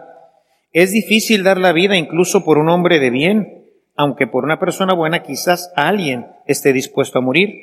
Es 0.73 0.91
difícil 0.91 1.43
dar 1.43 1.57
la 1.57 1.71
vida 1.71 1.95
incluso 1.95 2.43
por 2.43 2.57
un 2.57 2.67
hombre 2.67 2.99
de 2.99 3.11
bien, 3.11 3.65
aunque 3.95 4.27
por 4.27 4.43
una 4.43 4.59
persona 4.59 4.93
buena 4.93 5.23
quizás 5.23 5.71
alguien 5.77 6.27
esté 6.47 6.73
dispuesto 6.73 7.19
a 7.19 7.21
morir. 7.21 7.55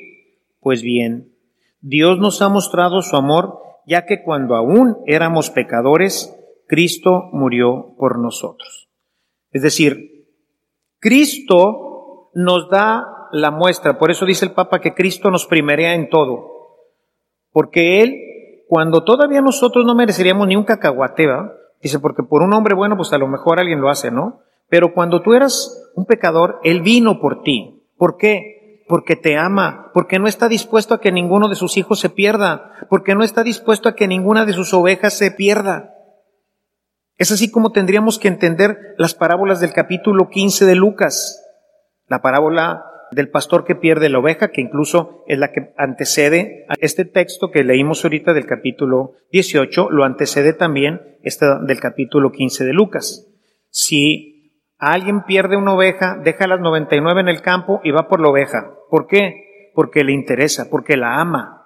Pues 0.61 0.81
bien, 0.81 1.31
Dios 1.81 2.17
nos 2.17 2.41
ha 2.41 2.49
mostrado 2.49 3.03
su 3.03 3.15
amor, 3.15 3.59
ya 3.85 4.05
que 4.05 4.23
cuando 4.23 4.55
aún 4.55 4.97
éramos 5.05 5.51
pecadores, 5.51 6.35
Cristo 6.69 7.29
murió 7.33 7.95
por 7.97 8.19
nosotros. 8.19 8.89
Es 9.49 9.63
decir, 9.63 10.27
Cristo 10.99 12.29
nos 12.35 12.69
da 12.69 13.27
la 13.31 13.49
muestra, 13.49 13.97
por 13.97 14.11
eso 14.11 14.23
dice 14.23 14.45
el 14.45 14.51
Papa 14.51 14.79
que 14.79 14.93
Cristo 14.93 15.31
nos 15.31 15.47
primerea 15.47 15.95
en 15.95 16.09
todo, 16.09 16.85
porque 17.51 18.01
Él, 18.01 18.15
cuando 18.67 19.03
todavía 19.03 19.41
nosotros 19.41 19.83
no 19.83 19.95
mereceríamos 19.95 20.47
ni 20.47 20.55
un 20.55 20.63
cacahuate, 20.63 21.27
dice, 21.81 21.97
porque 21.97 22.21
por 22.21 22.43
un 22.43 22.53
hombre 22.53 22.75
bueno, 22.75 22.95
pues 22.95 23.11
a 23.13 23.17
lo 23.17 23.27
mejor 23.27 23.59
alguien 23.59 23.81
lo 23.81 23.89
hace, 23.89 24.11
¿no? 24.11 24.41
Pero 24.69 24.93
cuando 24.93 25.23
tú 25.23 25.33
eras 25.33 25.91
un 25.95 26.05
pecador, 26.05 26.59
Él 26.63 26.81
vino 26.81 27.19
por 27.19 27.41
ti. 27.41 27.83
¿Por 27.97 28.15
qué? 28.17 28.83
Porque 28.87 29.15
te 29.15 29.37
ama, 29.37 29.89
porque 29.95 30.19
no 30.19 30.27
está 30.27 30.47
dispuesto 30.47 30.93
a 30.93 31.01
que 31.01 31.11
ninguno 31.11 31.49
de 31.49 31.55
sus 31.55 31.77
hijos 31.77 31.99
se 31.99 32.11
pierda, 32.11 32.73
porque 32.91 33.15
no 33.15 33.23
está 33.23 33.41
dispuesto 33.41 33.89
a 33.89 33.95
que 33.95 34.07
ninguna 34.07 34.45
de 34.45 34.53
sus 34.53 34.71
ovejas 34.71 35.17
se 35.17 35.31
pierda. 35.31 35.95
Es 37.19 37.33
así 37.33 37.51
como 37.51 37.73
tendríamos 37.73 38.17
que 38.17 38.29
entender 38.29 38.95
las 38.97 39.13
parábolas 39.13 39.59
del 39.59 39.73
capítulo 39.73 40.29
15 40.29 40.65
de 40.65 40.75
Lucas, 40.75 41.45
la 42.07 42.21
parábola 42.21 42.85
del 43.11 43.29
pastor 43.29 43.65
que 43.65 43.75
pierde 43.75 44.07
la 44.07 44.19
oveja, 44.19 44.51
que 44.51 44.61
incluso 44.61 45.25
es 45.27 45.37
la 45.37 45.51
que 45.51 45.73
antecede 45.77 46.65
a 46.69 46.75
este 46.79 47.03
texto 47.03 47.51
que 47.51 47.65
leímos 47.65 48.05
ahorita 48.05 48.33
del 48.33 48.45
capítulo 48.45 49.15
18, 49.33 49.89
lo 49.89 50.05
antecede 50.05 50.53
también 50.53 51.17
esta 51.21 51.59
del 51.59 51.81
capítulo 51.81 52.31
15 52.31 52.63
de 52.63 52.71
Lucas. 52.71 53.27
Si 53.69 54.63
alguien 54.77 55.23
pierde 55.23 55.57
una 55.57 55.73
oveja, 55.73 56.17
deja 56.23 56.47
las 56.47 56.61
99 56.61 57.19
en 57.19 57.27
el 57.27 57.41
campo 57.41 57.81
y 57.83 57.91
va 57.91 58.07
por 58.07 58.21
la 58.21 58.29
oveja. 58.29 58.71
¿Por 58.89 59.07
qué? 59.07 59.71
Porque 59.75 60.05
le 60.05 60.13
interesa, 60.13 60.69
porque 60.69 60.95
la 60.95 61.19
ama. 61.19 61.65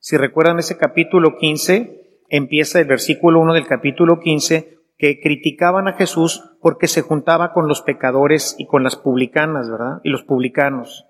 Si 0.00 0.16
recuerdan 0.16 0.58
ese 0.58 0.76
capítulo 0.76 1.36
15, 1.38 2.24
empieza 2.28 2.80
el 2.80 2.86
versículo 2.86 3.38
1 3.38 3.54
del 3.54 3.68
capítulo 3.68 4.18
15, 4.18 4.79
que 5.00 5.18
criticaban 5.18 5.88
a 5.88 5.94
Jesús 5.94 6.44
porque 6.60 6.86
se 6.86 7.00
juntaba 7.00 7.54
con 7.54 7.66
los 7.66 7.80
pecadores 7.80 8.54
y 8.58 8.66
con 8.66 8.84
las 8.84 8.96
publicanas, 8.96 9.70
¿verdad? 9.70 10.00
Y 10.04 10.10
los 10.10 10.24
publicanos. 10.24 11.06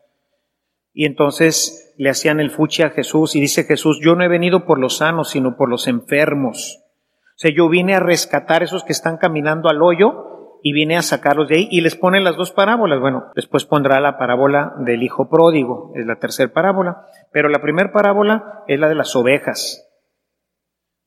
Y 0.93 1.07
entonces 1.07 1.93
le 1.99 2.09
hacían 2.09 2.39
el 2.39 2.51
fuchi 2.51 2.85
a 2.85 2.91
Jesús 2.91 3.35
y 3.35 3.41
dice 3.41 3.65
Jesús, 3.65 3.99
yo 4.01 4.15
no 4.15 4.23
he 4.23 4.29
venido 4.29 4.65
por 4.65 4.79
los 4.79 4.99
sanos, 4.99 5.31
sino 5.31 5.57
por 5.57 5.69
los 5.69 5.89
enfermos. 5.89 6.85
O 6.85 7.35
sea, 7.35 7.51
yo 7.53 7.69
vine 7.69 7.97
a 7.97 8.01
rescatar 8.01 8.63
esos 8.63 8.85
que 8.85 8.93
están 8.93 9.17
caminando 9.17 9.69
al 9.69 9.83
hoyo 9.83 10.61
y 10.63 10.73
vine 10.73 10.97
a 10.97 11.03
sacarlos 11.03 11.49
de 11.49 11.57
ahí 11.57 11.69
y 11.73 11.81
les 11.81 11.97
pone 11.97 12.21
las 12.21 12.37
dos 12.37 12.53
parábolas. 12.53 13.01
Bueno, 13.01 13.25
después 13.35 13.65
pondrá 13.65 13.99
la 13.99 14.19
parábola 14.19 14.75
del 14.79 15.03
hijo 15.03 15.29
pródigo, 15.29 15.91
es 15.97 16.07
la 16.07 16.21
tercera 16.21 16.53
parábola, 16.53 17.07
pero 17.33 17.49
la 17.49 17.61
primera 17.61 17.91
parábola 17.93 18.63
es 18.69 18.79
la 18.79 18.89
de 18.89 18.95
las 18.95 19.17
ovejas. 19.17 19.90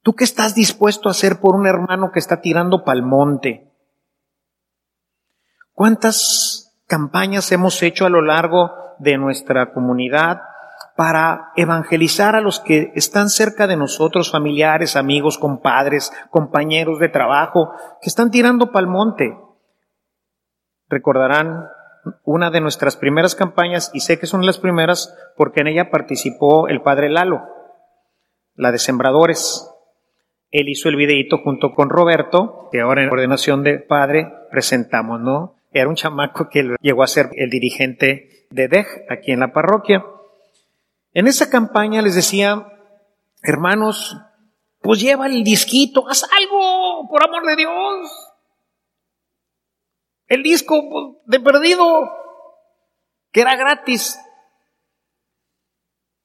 ¿Tú 0.03 0.15
qué 0.15 0.25
estás 0.25 0.53
dispuesto 0.53 1.07
a 1.07 1.11
hacer 1.11 1.39
por 1.39 1.55
un 1.55 1.65
hermano 1.65 2.11
que 2.11 2.19
está 2.19 2.41
tirando 2.41 2.83
pal 2.83 3.03
monte? 3.03 3.71
¿Cuántas 5.71 6.77
campañas 6.87 7.51
hemos 7.53 7.81
hecho 7.81 8.05
a 8.05 8.09
lo 8.09 8.21
largo 8.21 8.71
de 8.99 9.17
nuestra 9.17 9.73
comunidad 9.73 10.41
para 10.97 11.51
evangelizar 11.55 12.35
a 12.35 12.41
los 12.41 12.59
que 12.59 12.91
están 12.95 13.29
cerca 13.29 13.65
de 13.65 13.77
nosotros, 13.77 14.29
familiares, 14.29 14.95
amigos, 14.95 15.37
compadres, 15.37 16.11
compañeros 16.29 16.99
de 16.99 17.09
trabajo, 17.09 17.71
que 18.01 18.09
están 18.09 18.29
tirando 18.29 18.71
pal 18.71 18.87
monte. 18.87 19.37
Recordarán 20.89 21.69
una 22.23 22.51
de 22.51 22.61
nuestras 22.61 22.97
primeras 22.97 23.35
campañas, 23.35 23.89
y 23.93 24.01
sé 24.01 24.19
que 24.19 24.27
son 24.27 24.45
las 24.45 24.59
primeras 24.59 25.15
porque 25.37 25.61
en 25.61 25.67
ella 25.67 25.89
participó 25.89 26.67
el 26.67 26.81
padre 26.81 27.09
Lalo, 27.09 27.41
la 28.55 28.71
de 28.71 28.77
Sembradores. 28.77 29.72
Él 30.53 30.69
hizo 30.69 30.87
el 30.87 30.95
videíto 30.95 31.39
junto 31.39 31.73
con 31.73 31.89
Roberto, 31.89 32.69
que 32.71 32.79
ahora 32.79 33.03
en 33.03 33.09
ordenación 33.09 33.63
de 33.63 33.79
padre 33.79 34.31
presentamos, 34.51 35.19
¿no? 35.19 35.55
Era 35.71 35.89
un 35.89 35.95
chamaco 35.95 36.47
que 36.47 36.75
llegó 36.79 37.01
a 37.01 37.07
ser 37.07 37.31
el 37.33 37.49
dirigente 37.49 38.45
de 38.51 38.67
DEG 38.67 38.85
aquí 39.09 39.31
en 39.31 39.39
la 39.39 39.51
parroquia. 39.51 40.05
En 41.15 41.25
esa 41.25 41.49
campaña 41.49 42.03
les 42.03 42.13
decía, 42.13 42.67
hermanos, 43.41 44.15
pues 44.79 45.01
lleva 45.01 45.25
el 45.25 45.43
disquito, 45.43 46.07
haz 46.07 46.23
algo, 46.39 47.09
por 47.09 47.23
amor 47.23 47.47
de 47.47 47.55
Dios. 47.55 48.11
El 50.27 50.43
disco 50.43 50.87
pues, 50.87 51.15
de 51.25 51.39
perdido, 51.39 52.11
que 53.31 53.41
era 53.41 53.55
gratis. 53.55 54.19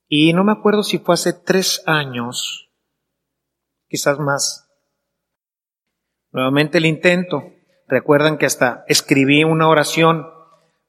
Y 0.06 0.34
no 0.34 0.44
me 0.44 0.52
acuerdo 0.52 0.82
si 0.82 0.98
fue 0.98 1.14
hace 1.14 1.32
tres 1.32 1.82
años, 1.86 2.67
quizás 3.88 4.18
más. 4.18 4.68
Nuevamente 6.32 6.78
el 6.78 6.86
intento. 6.86 7.42
Recuerdan 7.86 8.38
que 8.38 8.46
hasta 8.46 8.84
escribí 8.86 9.44
una 9.44 9.68
oración. 9.68 10.26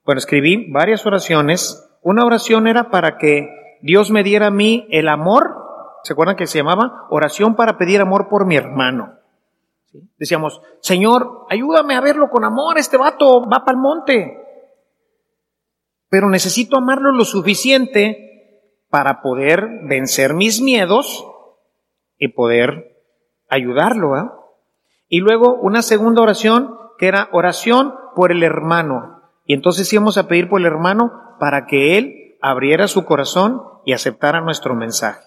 Bueno, 0.04 0.18
escribí 0.18 0.70
varias 0.70 1.06
oraciones. 1.06 1.88
Una 2.02 2.24
oración 2.24 2.66
era 2.66 2.90
para 2.90 3.18
que 3.18 3.48
Dios 3.82 4.10
me 4.10 4.22
diera 4.22 4.48
a 4.48 4.50
mí 4.50 4.86
el 4.90 5.08
amor, 5.08 5.56
¿se 6.04 6.12
acuerdan 6.12 6.36
que 6.36 6.46
se 6.46 6.58
llamaba? 6.58 7.06
Oración 7.10 7.56
para 7.56 7.78
pedir 7.78 8.00
amor 8.00 8.28
por 8.28 8.46
mi 8.46 8.56
hermano. 8.56 9.14
Decíamos, 10.18 10.60
Señor, 10.80 11.46
ayúdame 11.48 11.96
a 11.96 12.00
verlo 12.00 12.30
con 12.30 12.44
amor, 12.44 12.78
este 12.78 12.96
vato 12.96 13.42
va 13.48 13.64
para 13.64 13.76
el 13.76 13.82
monte. 13.82 14.36
Pero 16.08 16.28
necesito 16.28 16.76
amarlo 16.76 17.12
lo 17.12 17.24
suficiente 17.24 18.62
para 18.88 19.22
poder 19.22 19.66
vencer 19.84 20.34
mis 20.34 20.60
miedos 20.60 21.24
y 22.18 22.28
poder 22.28 22.89
ayudarlo. 23.50 24.16
¿eh? 24.16 24.30
Y 25.08 25.20
luego 25.20 25.54
una 25.54 25.82
segunda 25.82 26.22
oración 26.22 26.76
que 26.98 27.08
era 27.08 27.28
oración 27.32 27.94
por 28.14 28.32
el 28.32 28.42
hermano. 28.42 29.22
Y 29.44 29.54
entonces 29.54 29.92
íbamos 29.92 30.16
a 30.16 30.28
pedir 30.28 30.48
por 30.48 30.60
el 30.60 30.66
hermano 30.66 31.36
para 31.38 31.66
que 31.66 31.98
él 31.98 32.36
abriera 32.40 32.88
su 32.88 33.04
corazón 33.04 33.62
y 33.84 33.92
aceptara 33.92 34.40
nuestro 34.40 34.74
mensaje. 34.74 35.20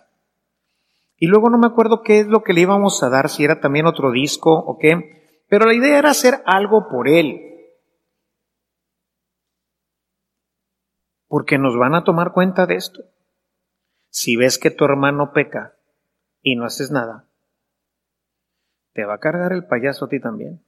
Y 1.17 1.27
luego 1.27 1.49
no 1.49 1.57
me 1.57 1.67
acuerdo 1.67 2.01
qué 2.01 2.19
es 2.19 2.27
lo 2.27 2.43
que 2.43 2.53
le 2.53 2.61
íbamos 2.61 3.01
a 3.03 3.09
dar, 3.09 3.29
si 3.29 3.43
era 3.43 3.59
también 3.59 3.85
otro 3.85 4.11
disco 4.11 4.53
o 4.53 4.77
qué, 4.77 5.43
pero 5.47 5.65
la 5.65 5.73
idea 5.73 5.97
era 5.97 6.09
hacer 6.09 6.41
algo 6.45 6.87
por 6.89 7.07
él. 7.07 7.39
Porque 11.27 11.57
nos 11.57 11.77
van 11.77 11.95
a 11.95 12.03
tomar 12.03 12.33
cuenta 12.33 12.65
de 12.65 12.75
esto. 12.75 13.03
Si 14.09 14.35
ves 14.35 14.57
que 14.57 14.69
tu 14.69 14.85
hermano 14.85 15.31
peca 15.33 15.75
y 16.41 16.55
no 16.55 16.65
haces 16.65 16.91
nada, 16.91 17.27
te 18.93 19.05
va 19.05 19.15
a 19.15 19.19
cargar 19.19 19.53
el 19.53 19.65
payaso 19.65 20.05
a 20.05 20.09
ti 20.09 20.19
también. 20.19 20.63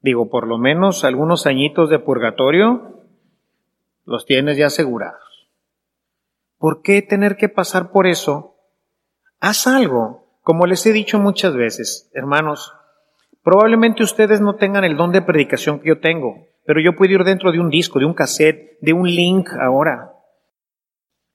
Digo, 0.00 0.30
por 0.30 0.46
lo 0.46 0.58
menos 0.58 1.04
algunos 1.04 1.46
añitos 1.46 1.90
de 1.90 1.98
purgatorio 1.98 3.04
los 4.04 4.24
tienes 4.24 4.56
ya 4.56 4.66
asegurados. 4.66 5.50
¿Por 6.56 6.82
qué 6.82 7.02
tener 7.02 7.36
que 7.36 7.48
pasar 7.48 7.90
por 7.90 8.06
eso? 8.06 8.56
Haz 9.40 9.66
algo. 9.66 10.26
Como 10.42 10.66
les 10.66 10.86
he 10.86 10.92
dicho 10.92 11.18
muchas 11.18 11.54
veces, 11.54 12.10
hermanos, 12.14 12.72
probablemente 13.42 14.02
ustedes 14.02 14.40
no 14.40 14.56
tengan 14.56 14.82
el 14.84 14.96
don 14.96 15.12
de 15.12 15.20
predicación 15.20 15.78
que 15.78 15.88
yo 15.88 16.00
tengo, 16.00 16.46
pero 16.64 16.80
yo 16.80 16.96
puedo 16.96 17.12
ir 17.12 17.24
dentro 17.24 17.52
de 17.52 17.60
un 17.60 17.68
disco, 17.68 17.98
de 17.98 18.06
un 18.06 18.14
cassette, 18.14 18.78
de 18.80 18.94
un 18.94 19.06
link 19.06 19.50
ahora. 19.60 20.14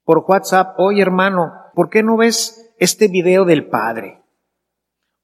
Por 0.02 0.24
WhatsApp, 0.26 0.74
oye 0.78 1.00
hermano, 1.00 1.52
¿por 1.74 1.90
qué 1.90 2.02
no 2.02 2.16
ves 2.16 2.74
este 2.78 3.06
video 3.06 3.44
del 3.44 3.68
Padre? 3.68 4.23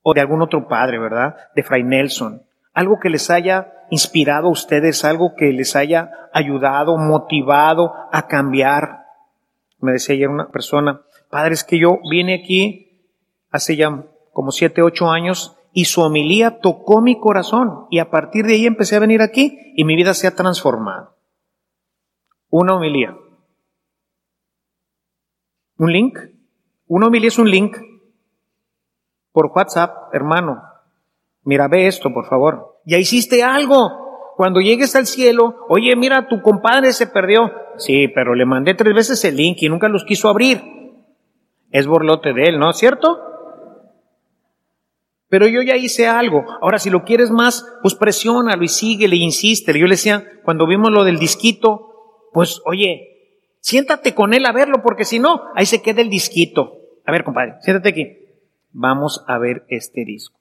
O 0.02 0.14
de 0.14 0.21
algún 0.21 0.42
otro 0.42 0.69
Padre, 0.69 0.99
¿verdad? 0.99 1.37
De 1.54 1.62
Fray 1.62 1.83
Nelson. 1.83 2.42
Algo 2.73 2.99
que 3.00 3.11
les 3.11 3.30
haya 3.30 3.73
inspirado 3.90 4.49
a 4.49 4.52
ustedes, 4.52 5.04
algo 5.04 5.35
que 5.37 5.52
les 5.52 5.76
haya 5.76 6.11
ayudado, 6.33 6.97
motivado 6.97 7.92
a 8.12 8.26
cambiar 8.28 9.00
me 9.80 9.92
decía 9.92 10.14
ayer 10.14 10.28
una 10.28 10.50
persona, 10.50 11.02
padre, 11.30 11.54
es 11.54 11.64
que 11.64 11.78
yo 11.78 11.99
vine 12.09 12.35
aquí 12.35 13.09
hace 13.50 13.76
ya 13.76 14.04
como 14.33 14.52
siete, 14.52 14.83
ocho 14.83 15.11
años 15.11 15.57
y 15.73 15.87
su 15.87 16.02
homilía 16.02 16.61
tocó 16.61 17.00
mi 17.00 17.19
corazón 17.19 17.87
y 17.90 17.99
a 17.99 18.11
partir 18.11 18.45
de 18.45 18.54
ahí 18.54 18.66
empecé 18.66 18.97
a 18.97 19.00
venir 19.00 19.23
aquí 19.23 19.59
y 19.76 19.85
mi 19.85 19.97
vida 19.97 20.14
se 20.14 20.26
ha 20.26 20.35
transformado. 20.35 21.16
Una 22.50 22.75
homilía. 22.75 23.16
¿Un 25.78 25.92
link? 25.92 26.19
Una 26.87 27.07
homilía 27.07 27.28
es 27.28 27.38
un 27.38 27.50
link 27.50 27.76
por 29.32 29.52
WhatsApp, 29.54 30.12
hermano. 30.12 30.62
Mira, 31.44 31.68
ve 31.68 31.87
esto, 31.87 32.12
por 32.12 32.26
favor. 32.26 32.80
Ya 32.84 32.99
hiciste 32.99 33.42
algo. 33.42 34.34
Cuando 34.37 34.60
llegues 34.60 34.96
al 34.96 35.06
cielo, 35.06 35.66
oye, 35.68 35.94
mira, 35.96 36.28
tu 36.28 36.40
compadre 36.42 36.92
se 36.92 37.06
perdió. 37.06 37.50
Sí, 37.76 38.08
pero 38.08 38.34
le 38.34 38.46
mandé 38.46 38.75
tres 38.75 38.94
veces 38.94 39.25
el 39.25 39.37
link 39.37 39.58
y 39.60 39.68
nunca 39.68 39.88
los 39.88 40.04
quiso 40.04 40.28
abrir. 40.28 40.62
Es 41.70 41.87
borlote 41.87 42.32
de 42.32 42.44
él, 42.44 42.58
¿no 42.58 42.70
es 42.70 42.76
cierto? 42.76 43.18
Pero 45.28 45.46
yo 45.46 45.62
ya 45.62 45.76
hice 45.76 46.08
algo. 46.08 46.44
Ahora, 46.60 46.78
si 46.78 46.90
lo 46.90 47.04
quieres 47.04 47.30
más, 47.30 47.64
pues 47.82 47.94
presiónalo 47.94 48.64
y 48.64 48.68
síguele 48.68 49.16
insiste. 49.16 49.78
Yo 49.78 49.87
le 49.87 49.92
decía, 49.92 50.25
cuando 50.44 50.66
vimos 50.66 50.90
lo 50.90 51.04
del 51.04 51.18
disquito, 51.18 52.28
pues 52.32 52.60
oye, 52.66 53.37
siéntate 53.60 54.14
con 54.14 54.34
él 54.34 54.44
a 54.46 54.52
verlo, 54.52 54.82
porque 54.82 55.04
si 55.04 55.20
no, 55.20 55.42
ahí 55.54 55.66
se 55.66 55.82
queda 55.82 56.00
el 56.00 56.10
disquito. 56.10 56.72
A 57.06 57.12
ver, 57.12 57.22
compadre, 57.22 57.54
siéntate 57.60 57.90
aquí. 57.90 58.16
Vamos 58.72 59.24
a 59.26 59.38
ver 59.38 59.64
este 59.68 60.04
disco. 60.04 60.40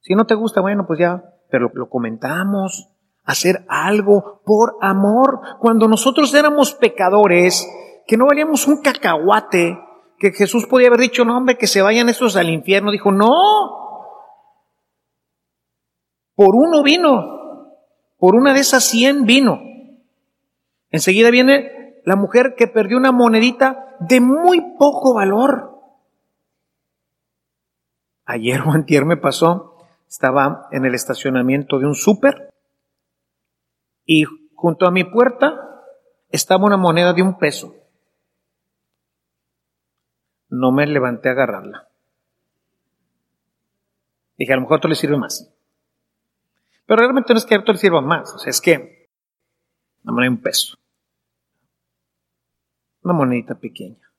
Si 0.00 0.14
no 0.14 0.26
te 0.26 0.34
gusta, 0.34 0.60
bueno, 0.60 0.86
pues 0.86 1.00
ya 1.00 1.34
pero 1.50 1.70
lo 1.74 1.88
comentamos, 1.88 2.90
hacer 3.24 3.64
algo 3.68 4.42
por 4.44 4.76
amor. 4.80 5.40
Cuando 5.60 5.88
nosotros 5.88 6.32
éramos 6.34 6.74
pecadores, 6.74 7.66
que 8.06 8.16
no 8.16 8.26
valíamos 8.26 8.66
un 8.66 8.80
cacahuate, 8.82 9.78
que 10.18 10.32
Jesús 10.32 10.66
podía 10.66 10.88
haber 10.88 11.00
dicho, 11.00 11.24
no 11.24 11.36
hombre, 11.36 11.56
que 11.56 11.66
se 11.66 11.82
vayan 11.82 12.08
estos 12.08 12.36
al 12.36 12.50
infierno, 12.50 12.90
dijo, 12.90 13.12
no, 13.12 13.30
por 16.34 16.54
uno 16.54 16.82
vino, 16.82 17.74
por 18.16 18.34
una 18.34 18.52
de 18.52 18.60
esas 18.60 18.84
cien 18.84 19.24
vino. 19.26 19.60
Enseguida 20.90 21.30
viene 21.30 22.00
la 22.04 22.16
mujer 22.16 22.54
que 22.56 22.66
perdió 22.66 22.96
una 22.96 23.12
monedita 23.12 23.96
de 24.00 24.20
muy 24.20 24.60
poco 24.78 25.14
valor. 25.14 25.77
Ayer 28.30 28.60
o 28.60 28.72
antier 28.72 29.06
me 29.06 29.16
pasó 29.16 29.74
estaba 30.06 30.68
en 30.70 30.84
el 30.84 30.94
estacionamiento 30.94 31.78
de 31.78 31.86
un 31.86 31.94
súper 31.94 32.52
y 34.04 34.24
junto 34.54 34.86
a 34.86 34.90
mi 34.90 35.04
puerta 35.04 35.82
estaba 36.28 36.66
una 36.66 36.76
moneda 36.76 37.14
de 37.14 37.22
un 37.22 37.38
peso. 37.38 37.74
No 40.50 40.72
me 40.72 40.86
levanté 40.86 41.30
a 41.30 41.32
agarrarla. 41.32 41.88
Dije, 44.36 44.52
a 44.52 44.56
lo 44.56 44.62
mejor 44.62 44.76
esto 44.76 44.88
le 44.88 44.94
sirve 44.94 45.16
más. 45.16 45.50
Pero 46.84 47.00
realmente 47.00 47.32
no 47.32 47.38
es 47.38 47.46
que 47.46 47.54
el 47.54 47.64
le 47.64 47.76
sirva 47.78 48.02
más, 48.02 48.34
o 48.34 48.38
sea, 48.38 48.50
es 48.50 48.60
que 48.60 49.08
no 50.02 50.12
me 50.12 50.28
un 50.28 50.42
peso. 50.42 50.76
Una 53.02 53.14
monedita 53.14 53.54
pequeña. 53.54 54.12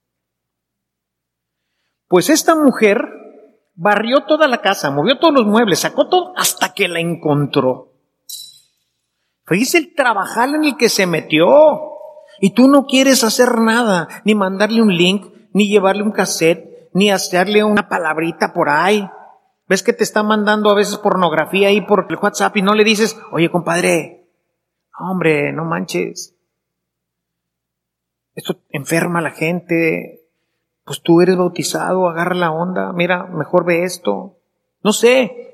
Pues 2.08 2.28
esta 2.28 2.56
mujer 2.56 3.19
barrió 3.74 4.24
toda 4.26 4.48
la 4.48 4.60
casa, 4.60 4.90
movió 4.90 5.18
todos 5.18 5.34
los 5.34 5.46
muebles, 5.46 5.80
sacó 5.80 6.08
todo 6.08 6.32
hasta 6.36 6.74
que 6.74 6.88
la 6.88 7.00
encontró. 7.00 7.92
Fíjese 9.46 9.78
el 9.78 9.94
trabajar 9.94 10.48
en 10.50 10.64
el 10.64 10.76
que 10.76 10.88
se 10.88 11.06
metió. 11.06 11.48
Y 12.40 12.54
tú 12.54 12.68
no 12.68 12.86
quieres 12.86 13.22
hacer 13.24 13.58
nada, 13.58 14.08
ni 14.24 14.34
mandarle 14.34 14.80
un 14.80 14.96
link, 14.96 15.26
ni 15.52 15.68
llevarle 15.68 16.02
un 16.02 16.12
cassette, 16.12 16.88
ni 16.94 17.10
hacerle 17.10 17.64
una 17.64 17.88
palabrita 17.88 18.52
por 18.52 18.68
ahí. 18.70 19.08
Ves 19.68 19.82
que 19.82 19.92
te 19.92 20.04
está 20.04 20.22
mandando 20.22 20.70
a 20.70 20.74
veces 20.74 20.96
pornografía 20.98 21.68
ahí 21.68 21.80
por 21.80 22.06
el 22.08 22.16
WhatsApp 22.16 22.56
y 22.56 22.62
no 22.62 22.74
le 22.74 22.82
dices, 22.84 23.16
oye 23.30 23.50
compadre, 23.50 24.28
hombre, 24.98 25.52
no 25.52 25.64
manches. 25.64 26.36
Esto 28.34 28.62
enferma 28.70 29.18
a 29.18 29.22
la 29.22 29.30
gente. 29.32 30.19
Pues 30.84 31.02
tú 31.02 31.20
eres 31.20 31.36
bautizado, 31.36 32.08
agarra 32.08 32.34
la 32.34 32.50
onda, 32.50 32.92
mira, 32.92 33.24
mejor 33.24 33.64
ve 33.64 33.84
esto. 33.84 34.36
No 34.82 34.92
sé. 34.92 35.52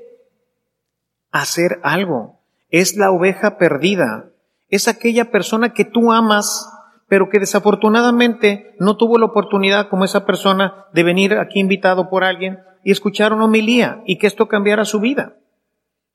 Hacer 1.31 1.81
algo. 1.83 2.41
Es 2.71 2.97
la 2.97 3.11
oveja 3.11 3.59
perdida. 3.59 4.31
Es 4.69 4.89
aquella 4.89 5.31
persona 5.31 5.73
que 5.73 5.85
tú 5.85 6.13
amas, 6.13 6.69
pero 7.09 7.29
que 7.29 7.39
desafortunadamente 7.39 8.75
no 8.79 8.97
tuvo 8.97 9.19
la 9.19 9.27
oportunidad 9.27 9.89
como 9.89 10.05
esa 10.05 10.25
persona 10.27 10.87
de 10.93 11.03
venir 11.03 11.35
aquí 11.35 11.61
invitado 11.61 12.09
por 12.09 12.25
alguien 12.25 12.59
y 12.83 12.91
escuchar 12.91 13.33
una 13.33 13.45
homilía 13.45 14.03
y 14.07 14.19
que 14.19 14.27
esto 14.27 14.49
cambiara 14.49 14.85
su 14.85 15.01
vida. 15.01 15.37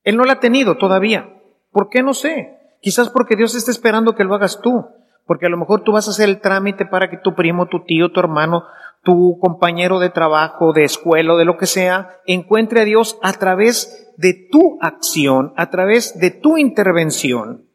Él 0.03 0.18
no 0.18 0.24
la 0.24 0.34
ha 0.34 0.39
tenido 0.39 0.77
todavía. 0.77 1.30
¿Por 1.72 1.89
qué? 1.89 2.03
No 2.03 2.13
sé. 2.13 2.58
Quizás 2.82 3.10
porque 3.10 3.36
Dios 3.36 3.56
está 3.56 3.72
esperando 3.72 4.15
que 4.15 4.24
lo 4.24 4.34
hagas 4.34 4.60
tú. 4.62 4.88
Porque 5.25 5.46
a 5.46 5.50
lo 5.50 5.58
mejor 5.58 5.82
tú 5.82 5.91
vas 5.91 6.08
a 6.08 6.12
hacer 6.12 6.27
el 6.27 6.41
trámite 6.41 6.86
para 6.86 7.10
que 7.10 7.18
tu 7.18 7.36
primo, 7.36 7.68
tu 7.68 7.84
tío, 7.84 8.12
tu 8.12 8.20
hermano, 8.20 8.63
tu 9.03 9.39
compañero 9.39 10.00
de 10.00 10.10
trabajo, 10.10 10.74
de 10.74 10.84
escuela, 10.84 11.36
de 11.36 11.46
lo 11.46 11.58
que 11.58 11.65
sea, 11.65 12.20
encuentre 12.25 12.81
a 12.81 12.86
Dios 12.86 13.17
a 13.22 13.34
través 13.34 14.13
de 14.17 14.48
tu 14.51 14.77
acción, 14.81 15.53
a 15.58 15.70
través 15.70 16.20
de 16.20 16.31
tu 16.31 16.58
intervención 16.58 17.72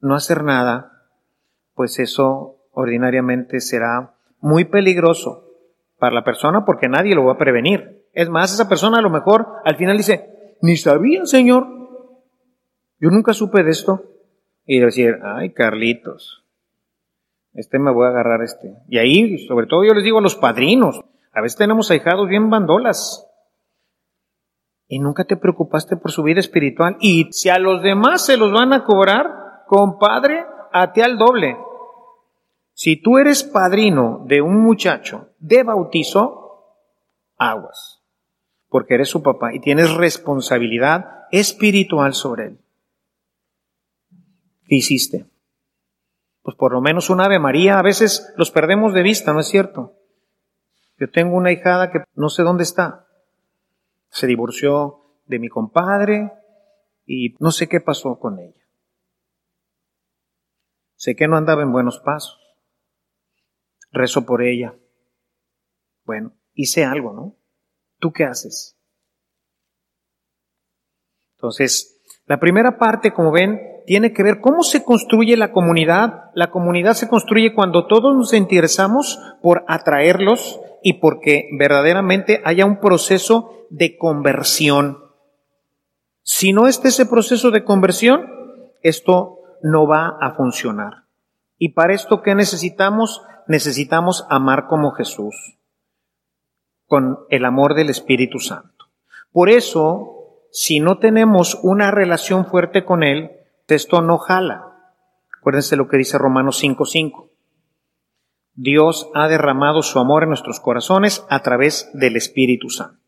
no 0.00 0.14
hacer 0.14 0.44
nada, 0.44 0.92
pues 1.74 1.98
eso 1.98 2.68
ordinariamente 2.72 3.60
será 3.60 4.14
muy 4.40 4.64
peligroso 4.64 5.44
para 5.98 6.14
la 6.14 6.24
persona 6.24 6.64
porque 6.64 6.88
nadie 6.88 7.14
lo 7.14 7.24
va 7.24 7.32
a 7.32 7.38
prevenir. 7.38 8.06
Es 8.12 8.28
más, 8.28 8.52
esa 8.52 8.68
persona 8.68 8.98
a 8.98 9.02
lo 9.02 9.10
mejor 9.10 9.46
al 9.64 9.76
final 9.76 9.96
dice, 9.96 10.56
ni 10.62 10.76
sabía, 10.76 11.24
Señor, 11.24 11.66
yo 13.00 13.10
nunca 13.10 13.32
supe 13.32 13.62
de 13.62 13.70
esto. 13.70 14.04
Y 14.70 14.80
decir, 14.80 15.18
ay, 15.22 15.52
Carlitos, 15.54 16.44
este 17.54 17.78
me 17.78 17.92
voy 17.92 18.06
a 18.06 18.10
agarrar 18.10 18.42
este. 18.42 18.74
Y 18.88 18.98
ahí, 18.98 19.38
sobre 19.46 19.66
todo 19.66 19.84
yo 19.84 19.94
les 19.94 20.04
digo 20.04 20.18
a 20.18 20.22
los 20.22 20.36
padrinos, 20.36 21.00
a 21.32 21.40
veces 21.40 21.58
tenemos 21.58 21.90
ahijados 21.90 22.28
bien 22.28 22.50
bandolas. 22.50 23.26
Y 24.86 25.00
nunca 25.00 25.24
te 25.24 25.36
preocupaste 25.36 25.96
por 25.96 26.10
su 26.10 26.22
vida 26.22 26.40
espiritual. 26.40 26.96
Y 27.00 27.28
si 27.32 27.50
a 27.50 27.58
los 27.58 27.82
demás 27.82 28.24
se 28.24 28.36
los 28.36 28.52
van 28.52 28.72
a 28.72 28.84
cobrar, 28.84 29.64
compadre, 29.66 30.46
a 30.72 30.92
ti 30.92 31.00
al 31.00 31.18
doble. 31.18 31.56
Si 32.72 33.00
tú 33.00 33.18
eres 33.18 33.42
padrino 33.42 34.24
de 34.26 34.40
un 34.40 34.62
muchacho 34.62 35.30
de 35.38 35.62
bautizo, 35.62 36.48
aguas, 37.36 38.02
porque 38.68 38.94
eres 38.94 39.08
su 39.08 39.22
papá 39.22 39.54
y 39.54 39.60
tienes 39.60 39.94
responsabilidad 39.94 41.26
espiritual 41.30 42.14
sobre 42.14 42.46
él. 42.46 42.58
¿Qué 44.66 44.76
hiciste? 44.76 45.26
Pues 46.42 46.56
por 46.56 46.72
lo 46.72 46.80
menos 46.80 47.10
un 47.10 47.20
Ave 47.20 47.38
María, 47.38 47.78
a 47.78 47.82
veces 47.82 48.32
los 48.36 48.50
perdemos 48.50 48.94
de 48.94 49.02
vista, 49.02 49.32
¿no 49.32 49.40
es 49.40 49.48
cierto? 49.48 49.96
Yo 50.98 51.10
tengo 51.10 51.36
una 51.36 51.52
hijada 51.52 51.90
que 51.90 52.00
no 52.14 52.28
sé 52.28 52.42
dónde 52.42 52.64
está. 52.64 53.06
Se 54.10 54.26
divorció 54.26 55.20
de 55.26 55.38
mi 55.38 55.48
compadre 55.48 56.32
y 57.06 57.36
no 57.38 57.52
sé 57.52 57.68
qué 57.68 57.80
pasó 57.80 58.18
con 58.18 58.38
ella. 58.38 58.66
Sé 60.96 61.14
que 61.14 61.28
no 61.28 61.36
andaba 61.36 61.62
en 61.62 61.70
buenos 61.70 62.00
pasos. 62.00 62.40
Rezo 63.92 64.26
por 64.26 64.42
ella. 64.42 64.74
Bueno, 66.04 66.32
hice 66.54 66.84
algo, 66.84 67.12
¿no? 67.12 67.36
¿Tú 67.98 68.12
qué 68.12 68.24
haces? 68.24 68.76
Entonces, 71.36 72.02
la 72.26 72.40
primera 72.40 72.78
parte, 72.78 73.12
como 73.12 73.30
ven, 73.30 73.60
tiene 73.88 74.12
que 74.12 74.22
ver 74.22 74.42
cómo 74.42 74.64
se 74.64 74.84
construye 74.84 75.34
la 75.38 75.50
comunidad. 75.50 76.24
La 76.34 76.50
comunidad 76.50 76.92
se 76.92 77.08
construye 77.08 77.54
cuando 77.54 77.86
todos 77.86 78.14
nos 78.14 78.34
interesamos 78.34 79.18
por 79.40 79.64
atraerlos 79.66 80.60
y 80.82 81.00
porque 81.00 81.48
verdaderamente 81.58 82.42
haya 82.44 82.66
un 82.66 82.80
proceso 82.80 83.66
de 83.70 83.96
conversión. 83.96 84.98
Si 86.22 86.52
no 86.52 86.66
está 86.66 86.88
ese 86.88 87.06
proceso 87.06 87.50
de 87.50 87.64
conversión, 87.64 88.26
esto 88.82 89.38
no 89.62 89.86
va 89.86 90.18
a 90.20 90.34
funcionar. 90.34 91.04
Y 91.56 91.70
para 91.70 91.94
esto, 91.94 92.20
¿qué 92.20 92.34
necesitamos? 92.34 93.22
Necesitamos 93.46 94.26
amar 94.28 94.66
como 94.66 94.90
Jesús, 94.90 95.56
con 96.86 97.20
el 97.30 97.46
amor 97.46 97.72
del 97.72 97.88
Espíritu 97.88 98.38
Santo. 98.38 98.90
Por 99.32 99.48
eso, 99.48 100.42
si 100.52 100.78
no 100.78 100.98
tenemos 100.98 101.58
una 101.62 101.90
relación 101.90 102.44
fuerte 102.44 102.84
con 102.84 103.02
Él, 103.02 103.37
esto 103.74 104.02
no 104.02 104.18
jala. 104.18 104.64
Acuérdense 105.40 105.76
lo 105.76 105.88
que 105.88 105.98
dice 105.98 106.18
Romanos 106.18 106.62
5.5. 106.62 107.30
Dios 108.54 109.08
ha 109.14 109.28
derramado 109.28 109.82
su 109.82 109.98
amor 109.98 110.24
en 110.24 110.30
nuestros 110.30 110.60
corazones 110.60 111.24
a 111.30 111.42
través 111.42 111.90
del 111.94 112.16
Espíritu 112.16 112.70
Santo. 112.70 113.00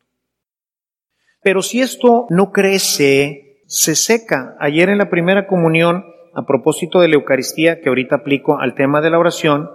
Pero 1.42 1.62
si 1.62 1.80
esto 1.80 2.26
no 2.30 2.52
crece, 2.52 3.62
se 3.66 3.96
seca. 3.96 4.56
Ayer 4.60 4.90
en 4.90 4.98
la 4.98 5.10
primera 5.10 5.46
comunión 5.46 6.04
a 6.34 6.46
propósito 6.46 7.00
de 7.00 7.08
la 7.08 7.14
Eucaristía 7.14 7.80
que 7.80 7.88
ahorita 7.88 8.16
aplico 8.16 8.60
al 8.60 8.74
tema 8.74 9.00
de 9.00 9.10
la 9.10 9.18
oración, 9.18 9.70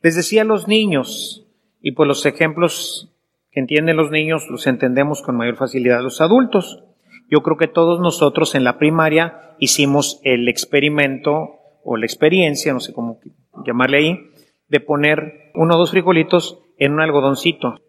les 0.00 0.16
decía 0.16 0.42
a 0.42 0.46
los 0.46 0.68
niños, 0.68 1.46
y 1.80 1.92
pues 1.92 2.06
los 2.06 2.24
ejemplos 2.24 3.12
que 3.50 3.60
entienden 3.60 3.96
los 3.96 4.10
niños 4.10 4.46
los 4.48 4.66
entendemos 4.66 5.22
con 5.22 5.36
mayor 5.36 5.56
facilidad 5.56 6.00
los 6.00 6.20
adultos. 6.20 6.84
Yo 7.32 7.42
creo 7.42 7.56
que 7.56 7.66
todos 7.66 7.98
nosotros 7.98 8.54
en 8.54 8.62
la 8.62 8.76
primaria 8.76 9.54
hicimos 9.58 10.20
el 10.22 10.50
experimento 10.50 11.60
o 11.82 11.96
la 11.96 12.04
experiencia, 12.04 12.74
no 12.74 12.80
sé 12.80 12.92
cómo 12.92 13.20
llamarle 13.64 13.96
ahí, 13.96 14.30
de 14.68 14.80
poner 14.80 15.50
uno 15.54 15.76
o 15.76 15.78
dos 15.78 15.92
frijolitos 15.92 16.58
en 16.76 16.92
un 16.92 17.00
algodoncito 17.00 17.80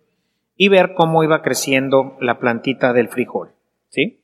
y 0.55 0.69
ver 0.69 0.93
cómo 0.93 1.25
iba 1.25 1.41
creciendo 1.41 2.15
la 2.21 2.39
plantita 2.39 2.93
del 2.93 3.09
frijol. 3.09 3.49
¿Sí? 3.89 4.21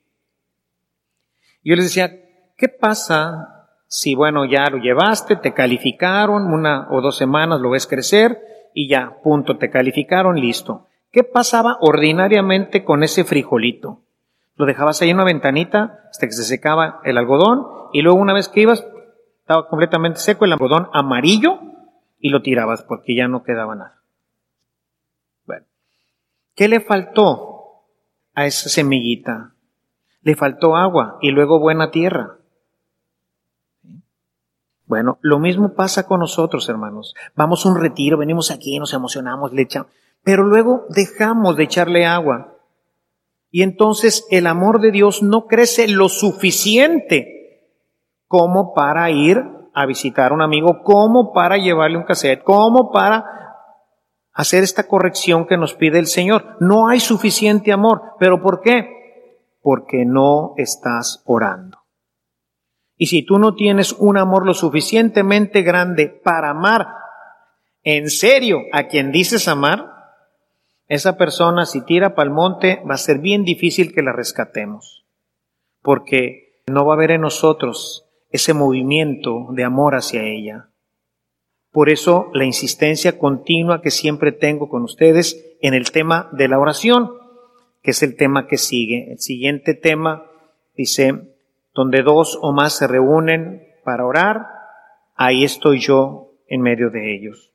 Yo 1.65 1.75
les 1.75 1.83
decía, 1.83 2.09
¿qué 2.55 2.69
pasa 2.69 3.67
si 3.89 4.15
bueno, 4.15 4.45
ya 4.45 4.69
lo 4.69 4.77
llevaste, 4.77 5.35
te 5.35 5.53
calificaron, 5.53 6.53
una 6.53 6.87
o 6.91 7.01
dos 7.01 7.17
semanas 7.17 7.59
lo 7.59 7.71
ves 7.71 7.87
crecer 7.87 8.39
y 8.73 8.87
ya, 8.87 9.17
punto, 9.21 9.57
te 9.57 9.69
calificaron, 9.69 10.39
listo. 10.39 10.87
¿Qué 11.11 11.25
pasaba 11.25 11.77
ordinariamente 11.81 12.85
con 12.85 13.03
ese 13.03 13.25
frijolito? 13.25 14.03
Lo 14.59 14.65
dejabas 14.65 15.01
ahí 15.01 15.09
en 15.09 15.15
una 15.15 15.23
ventanita 15.23 16.01
hasta 16.09 16.27
que 16.27 16.33
se 16.33 16.43
secaba 16.43 16.99
el 17.05 17.17
algodón 17.17 17.65
y 17.93 18.01
luego 18.01 18.19
una 18.19 18.33
vez 18.33 18.49
que 18.49 18.59
ibas, 18.59 18.85
estaba 19.39 19.69
completamente 19.69 20.19
seco 20.19 20.43
el 20.43 20.51
algodón 20.51 20.89
amarillo 20.91 21.61
y 22.19 22.27
lo 22.27 22.41
tirabas 22.41 22.83
porque 22.83 23.15
ya 23.15 23.29
no 23.29 23.41
quedaba 23.41 23.73
nada. 23.75 24.01
Bueno, 25.45 25.65
¿qué 26.55 26.67
le 26.67 26.81
faltó 26.81 27.85
a 28.35 28.47
esa 28.47 28.67
semillita? 28.67 29.53
Le 30.23 30.35
faltó 30.35 30.75
agua 30.75 31.19
y 31.21 31.31
luego 31.31 31.61
buena 31.61 31.89
tierra. 31.89 32.35
Bueno, 34.87 35.19
lo 35.21 35.39
mismo 35.39 35.73
pasa 35.73 36.05
con 36.05 36.19
nosotros, 36.19 36.67
hermanos. 36.67 37.15
Vamos 37.33 37.65
a 37.65 37.69
un 37.69 37.79
retiro, 37.79 38.17
venimos 38.17 38.51
aquí, 38.51 38.77
nos 38.77 38.93
emocionamos, 38.93 39.53
le 39.53 39.61
echamos, 39.61 39.89
pero 40.21 40.43
luego 40.43 40.85
dejamos 40.89 41.55
de 41.55 41.63
echarle 41.63 42.05
agua. 42.05 42.58
Y 43.51 43.63
entonces 43.63 44.27
el 44.29 44.47
amor 44.47 44.79
de 44.79 44.91
Dios 44.91 45.23
no 45.23 45.47
crece 45.47 45.87
lo 45.87 46.09
suficiente 46.09 47.39
como 48.27 48.73
para 48.73 49.09
ir 49.09 49.43
a 49.73 49.85
visitar 49.85 50.31
a 50.31 50.35
un 50.35 50.41
amigo, 50.41 50.83
como 50.83 51.33
para 51.33 51.57
llevarle 51.57 51.97
un 51.97 52.03
cassette, 52.03 52.43
como 52.43 52.91
para 52.91 53.25
hacer 54.33 54.63
esta 54.63 54.87
corrección 54.87 55.47
que 55.47 55.57
nos 55.57 55.73
pide 55.73 55.99
el 55.99 56.07
Señor. 56.07 56.57
No 56.59 56.87
hay 56.87 56.99
suficiente 56.99 57.71
amor. 57.71 58.01
¿Pero 58.19 58.41
por 58.41 58.61
qué? 58.61 59.41
Porque 59.61 60.05
no 60.05 60.53
estás 60.57 61.23
orando. 61.25 61.79
Y 62.95 63.07
si 63.07 63.23
tú 63.23 63.39
no 63.39 63.55
tienes 63.55 63.93
un 63.93 64.17
amor 64.17 64.45
lo 64.45 64.53
suficientemente 64.53 65.61
grande 65.61 66.07
para 66.07 66.51
amar 66.51 66.87
en 67.83 68.09
serio 68.09 68.59
a 68.73 68.87
quien 68.87 69.11
dices 69.11 69.47
amar, 69.47 69.98
esa 70.89 71.17
persona 71.17 71.65
si 71.65 71.85
tira 71.85 72.15
pa'l 72.15 72.31
monte 72.31 72.81
va 72.89 72.95
a 72.95 72.97
ser 72.97 73.19
bien 73.19 73.43
difícil 73.45 73.93
que 73.93 74.01
la 74.01 74.11
rescatemos. 74.11 75.05
porque 75.81 76.61
no 76.67 76.85
va 76.85 76.93
a 76.93 76.97
haber 76.97 77.11
en 77.11 77.21
nosotros 77.21 78.05
ese 78.31 78.53
movimiento 78.53 79.47
de 79.51 79.63
amor 79.63 79.95
hacia 79.95 80.23
ella. 80.23 80.69
Por 81.71 81.89
eso 81.89 82.29
la 82.33 82.43
insistencia 82.43 83.17
continua 83.17 83.81
que 83.81 83.89
siempre 83.89 84.33
tengo 84.33 84.67
con 84.67 84.83
ustedes 84.83 85.57
en 85.61 85.73
el 85.73 85.91
tema 85.91 86.29
de 86.33 86.47
la 86.49 86.59
oración, 86.59 87.11
que 87.81 87.91
es 87.91 88.03
el 88.03 88.17
tema 88.17 88.45
que 88.45 88.57
sigue. 88.57 89.11
El 89.11 89.19
siguiente 89.19 89.73
tema 89.73 90.25
dice, 90.75 91.13
donde 91.73 92.03
dos 92.03 92.37
o 92.41 92.51
más 92.51 92.73
se 92.73 92.87
reúnen 92.87 93.63
para 93.85 94.05
orar, 94.05 94.47
ahí 95.15 95.43
estoy 95.45 95.79
yo 95.79 96.33
en 96.47 96.61
medio 96.61 96.89
de 96.89 97.15
ellos. 97.15 97.53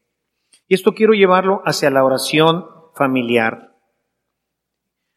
Y 0.67 0.75
esto 0.75 0.95
quiero 0.95 1.13
llevarlo 1.13 1.61
hacia 1.67 1.91
la 1.91 2.05
oración 2.05 2.65
familiar. 2.95 3.73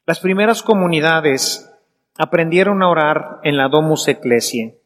Las 0.05 0.19
primeras 0.19 0.63
comunidades 0.63 1.69
aprendieron 2.17 2.81
a 2.81 2.89
orar 2.89 3.39
en 3.43 3.57
la 3.57 3.69
Domus 3.69 4.07
Ecclesiae. 4.07 4.79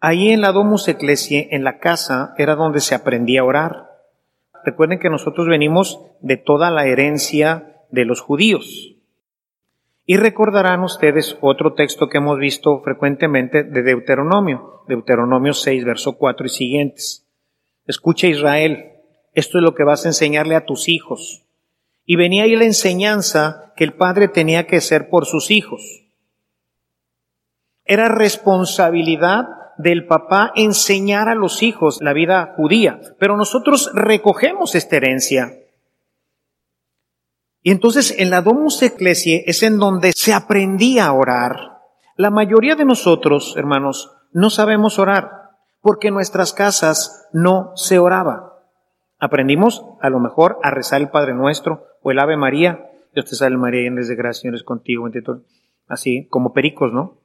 Ahí 0.00 0.30
en 0.30 0.40
la 0.40 0.52
Domus 0.52 0.88
Ecclesiae, 0.88 1.48
en 1.52 1.64
la 1.64 1.78
casa, 1.78 2.34
era 2.38 2.54
donde 2.54 2.80
se 2.80 2.94
aprendía 2.94 3.40
a 3.40 3.44
orar. 3.44 3.90
Recuerden 4.64 4.98
que 4.98 5.10
nosotros 5.10 5.46
venimos 5.48 6.00
de 6.20 6.36
toda 6.36 6.70
la 6.70 6.86
herencia 6.86 7.76
de 7.90 8.04
los 8.04 8.20
judíos. 8.20 8.94
Y 10.04 10.16
recordarán 10.16 10.82
ustedes 10.82 11.36
otro 11.40 11.74
texto 11.74 12.08
que 12.08 12.18
hemos 12.18 12.38
visto 12.38 12.80
frecuentemente 12.82 13.64
de 13.64 13.82
Deuteronomio, 13.82 14.82
Deuteronomio 14.86 15.52
6, 15.52 15.84
verso 15.84 16.16
4 16.16 16.46
y 16.46 16.48
siguientes. 16.48 17.26
Escucha 17.86 18.28
Israel, 18.28 18.92
esto 19.34 19.58
es 19.58 19.64
lo 19.64 19.74
que 19.74 19.84
vas 19.84 20.04
a 20.04 20.08
enseñarle 20.08 20.54
a 20.56 20.64
tus 20.64 20.88
hijos. 20.88 21.45
Y 22.06 22.16
venía 22.16 22.44
ahí 22.44 22.56
la 22.56 22.64
enseñanza 22.64 23.72
que 23.76 23.84
el 23.84 23.94
padre 23.94 24.28
tenía 24.28 24.66
que 24.66 24.76
hacer 24.76 25.10
por 25.10 25.26
sus 25.26 25.50
hijos. 25.50 25.82
Era 27.84 28.08
responsabilidad 28.08 29.44
del 29.76 30.06
papá 30.06 30.52
enseñar 30.54 31.28
a 31.28 31.34
los 31.34 31.62
hijos 31.62 31.98
la 32.00 32.12
vida 32.12 32.54
judía, 32.56 33.00
pero 33.18 33.36
nosotros 33.36 33.90
recogemos 33.92 34.74
esta 34.74 34.96
herencia. 34.96 35.52
Y 37.62 37.72
entonces 37.72 38.14
en 38.16 38.30
la 38.30 38.42
Domus 38.42 38.80
Ecclesiae 38.82 39.44
es 39.46 39.62
en 39.62 39.78
donde 39.78 40.12
se 40.12 40.32
aprendía 40.32 41.06
a 41.06 41.12
orar. 41.12 41.56
La 42.16 42.30
mayoría 42.30 42.76
de 42.76 42.84
nosotros, 42.84 43.54
hermanos, 43.56 44.12
no 44.32 44.50
sabemos 44.50 44.98
orar 44.98 45.30
porque 45.80 46.08
en 46.08 46.14
nuestras 46.14 46.52
casas 46.52 47.28
no 47.32 47.72
se 47.76 47.98
oraba. 47.98 48.55
Aprendimos 49.18 49.84
a 50.00 50.10
lo 50.10 50.20
mejor 50.20 50.58
a 50.62 50.70
rezar 50.70 51.00
el 51.00 51.08
Padre 51.08 51.34
Nuestro 51.34 51.86
o 52.02 52.10
el 52.10 52.18
Ave 52.18 52.36
María. 52.36 52.90
Dios 53.14 53.26
te 53.26 53.34
salve 53.34 53.56
María, 53.56 53.82
llena 53.82 54.02
de 54.02 54.14
gracia, 54.14 54.42
Señor 54.42 54.56
es 54.56 54.62
contigo. 54.62 55.08
Así, 55.88 56.26
como 56.28 56.52
pericos, 56.52 56.92
¿no? 56.92 57.18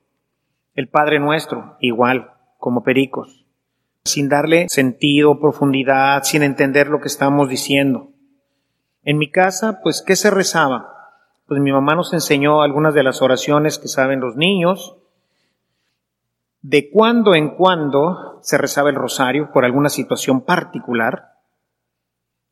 El 0.73 0.87
Padre 0.87 1.19
Nuestro, 1.19 1.75
igual, 1.81 2.31
como 2.57 2.83
pericos. 2.83 3.45
Sin 4.05 4.29
darle 4.29 4.69
sentido, 4.69 5.39
profundidad, 5.39 6.23
sin 6.23 6.43
entender 6.43 6.87
lo 6.87 7.01
que 7.01 7.07
estamos 7.07 7.49
diciendo. 7.49 8.11
En 9.03 9.17
mi 9.17 9.29
casa, 9.29 9.81
pues, 9.83 10.01
¿qué 10.05 10.15
se 10.15 10.31
rezaba? 10.31 10.91
Pues 11.47 11.59
mi 11.59 11.71
mamá 11.71 11.95
nos 11.95 12.13
enseñó 12.13 12.61
algunas 12.61 12.93
de 12.93 13.03
las 13.03 13.21
oraciones 13.21 13.77
que 13.77 13.89
saben 13.89 14.21
los 14.21 14.37
niños. 14.37 14.95
De 16.61 16.89
cuando 16.89 17.35
en 17.35 17.49
cuando 17.49 18.39
se 18.41 18.57
rezaba 18.57 18.89
el 18.89 18.95
rosario 18.95 19.51
por 19.51 19.65
alguna 19.65 19.89
situación 19.89 20.41
particular. 20.41 21.30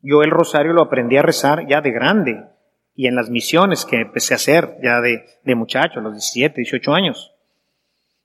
Yo 0.02 0.22
el 0.22 0.30
rosario 0.30 0.72
lo 0.72 0.82
aprendí 0.82 1.16
a 1.16 1.22
rezar 1.22 1.66
ya 1.68 1.80
de 1.80 1.90
grande 1.90 2.44
y 2.94 3.06
en 3.06 3.14
las 3.14 3.30
misiones 3.30 3.84
que 3.84 4.00
empecé 4.00 4.34
a 4.34 4.36
hacer 4.36 4.76
ya 4.82 5.00
de, 5.00 5.24
de 5.44 5.54
muchacho, 5.54 6.00
a 6.00 6.02
los 6.02 6.12
17, 6.12 6.54
18 6.56 6.92
años. 6.92 7.32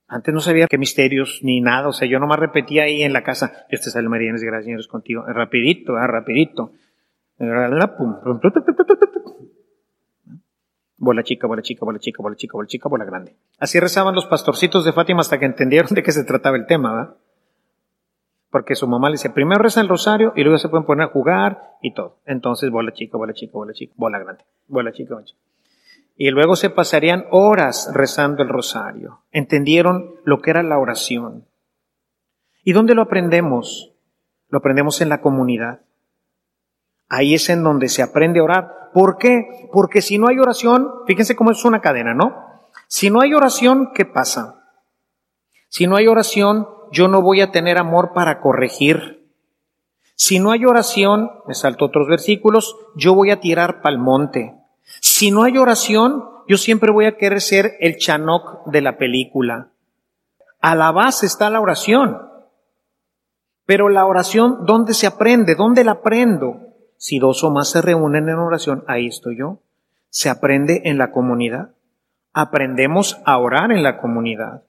Antes 0.08 0.34
no 0.34 0.40
sabía 0.40 0.68
qué 0.68 0.78
misterios 0.78 1.40
ni 1.42 1.62
nada, 1.62 1.88
o 1.88 1.94
sea, 1.94 2.08
yo 2.08 2.20
nomás 2.20 2.40
repetía 2.40 2.84
ahí 2.84 3.02
en 3.02 3.12
la 3.12 3.24
casa, 3.24 3.66
este 3.70 3.90
sale 3.90 4.08
María, 4.08 4.32
gracias, 4.32 4.66
Señor, 4.66 4.88
contigo, 4.88 5.24
rapidito, 5.26 5.96
ah, 5.96 6.08
rapidito. 6.08 6.74
Bola 10.98 11.24
chica, 11.24 11.48
bola 11.48 11.62
chica, 11.62 11.86
bola 11.86 12.00
chica, 12.00 12.22
bola 12.22 12.36
chica, 12.36 12.54
bola 12.54 12.68
chica, 12.68 12.90
bola 12.90 13.06
grande. 13.06 13.36
Así 13.60 13.80
rezaban 13.80 14.16
los 14.16 14.26
pastorcitos 14.28 14.86
de 14.86 14.94
Fátima 14.94 15.22
hasta 15.22 15.40
que 15.40 15.46
entendieron 15.46 15.94
de 15.94 16.04
qué 16.04 16.12
se 16.12 16.24
trataba 16.24 16.56
el 16.56 16.68
tema, 16.68 16.94
¿verdad? 16.94 17.16
Porque 18.50 18.76
su 18.76 18.88
mamá 18.88 19.10
le 19.10 19.14
decía, 19.14 19.34
primero 19.34 19.62
reza 19.62 19.82
el 19.82 19.90
rosario 19.90 20.32
y 20.36 20.44
luego 20.44 20.58
se 20.58 20.70
pueden 20.70 20.86
poner 20.86 21.08
a 21.08 21.12
jugar 21.12 21.78
y 21.82 21.94
todo. 21.94 22.20
Entonces, 22.26 22.70
bola 22.70 22.94
chica, 22.94 23.18
bola 23.18 23.34
chica, 23.34 23.52
bola 23.54 23.74
chica, 23.74 23.94
bola 23.98 24.20
grande, 24.20 24.44
bola 24.68 24.92
chica, 24.92 25.14
bola 25.16 25.26
chica. 25.26 25.40
Y 26.18 26.30
luego 26.30 26.56
se 26.56 26.70
pasarían 26.70 27.26
horas 27.32 27.92
rezando 27.94 28.42
el 28.44 28.50
rosario. 28.50 29.22
Entendieron 29.32 30.16
lo 30.24 30.42
que 30.42 30.52
era 30.52 30.64
la 30.64 30.80
oración. 30.80 31.46
¿Y 32.64 32.72
dónde 32.72 32.96
lo 32.96 33.02
aprendemos? 33.02 33.92
Lo 34.50 34.60
aprendemos 34.60 35.02
en 35.02 35.10
la 35.10 35.20
comunidad. 35.20 35.82
Ahí 37.10 37.36
es 37.36 37.50
en 37.50 37.64
donde 37.64 37.90
se 37.90 38.02
aprende 38.02 38.40
a 38.40 38.44
orar. 38.44 38.92
¿Por 38.94 39.18
qué? 39.18 39.68
Porque 39.74 40.02
si 40.02 40.18
no 40.18 40.30
hay 40.30 40.40
oración, 40.40 40.90
fíjense 41.06 41.36
cómo 41.36 41.52
es 41.52 41.66
una 41.66 41.82
cadena, 41.82 42.14
¿no? 42.14 42.46
Si 42.88 43.10
no 43.10 43.22
hay 43.22 43.34
oración, 43.34 43.92
¿qué 43.94 44.06
pasa? 44.06 44.64
Si 45.68 45.88
no 45.88 45.98
hay 45.98 46.08
oración, 46.08 46.68
yo 46.92 47.08
no 47.08 47.22
voy 47.22 47.42
a 47.42 47.52
tener 47.52 47.78
amor 47.78 48.14
para 48.14 48.40
corregir. 48.40 49.30
Si 50.16 50.40
no 50.40 50.52
hay 50.52 50.66
oración, 50.66 51.32
me 51.48 51.54
salto 51.54 51.86
otros 51.86 52.08
versículos, 52.08 52.76
yo 52.96 53.14
voy 53.14 53.32
a 53.32 53.40
tirar 53.40 53.82
pa'l 53.82 53.98
monte. 53.98 54.56
Si 55.02 55.32
no 55.32 55.44
hay 55.44 55.58
oración, 55.58 56.24
yo 56.48 56.58
siempre 56.58 56.92
voy 56.92 57.06
a 57.06 57.18
querer 57.18 57.42
ser 57.42 57.74
el 57.80 57.98
chanok 57.98 58.68
de 58.68 58.82
la 58.82 58.98
película. 58.98 59.72
A 60.62 60.76
la 60.76 60.92
base 60.92 61.26
está 61.26 61.50
la 61.50 61.60
oración. 61.60 62.22
Pero 63.66 63.90
la 63.90 64.06
oración, 64.06 64.66
¿dónde 64.66 64.94
se 64.94 65.08
aprende? 65.08 65.56
¿Dónde 65.56 65.84
la 65.84 65.94
aprendo? 65.94 66.62
Si 66.98 67.20
dos 67.20 67.44
o 67.44 67.52
más 67.52 67.70
se 67.70 67.82
reúnen 67.82 68.30
en 68.30 68.36
oración, 68.36 68.84
ahí 68.88 69.08
estoy 69.08 69.38
yo. 69.38 69.60
Se 70.10 70.30
aprende 70.30 70.84
en 70.86 70.98
la 70.98 71.12
comunidad. 71.12 71.72
Aprendemos 72.32 73.20
a 73.26 73.38
orar 73.38 73.72
en 73.72 73.84
la 73.84 73.98
comunidad. 73.98 74.64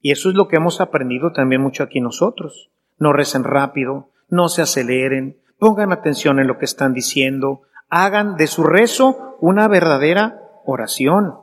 Y 0.00 0.12
eso 0.12 0.28
es 0.28 0.34
lo 0.34 0.48
que 0.48 0.56
hemos 0.56 0.80
aprendido 0.80 1.32
también 1.32 1.62
mucho 1.62 1.82
aquí 1.82 2.00
nosotros. 2.00 2.70
No 2.98 3.12
recen 3.12 3.44
rápido, 3.44 4.10
no 4.28 4.48
se 4.48 4.62
aceleren, 4.62 5.40
pongan 5.58 5.92
atención 5.92 6.38
en 6.38 6.46
lo 6.46 6.58
que 6.58 6.64
están 6.64 6.92
diciendo, 6.92 7.62
hagan 7.88 8.36
de 8.36 8.46
su 8.46 8.64
rezo 8.64 9.36
una 9.40 9.68
verdadera 9.68 10.40
oración. 10.64 11.34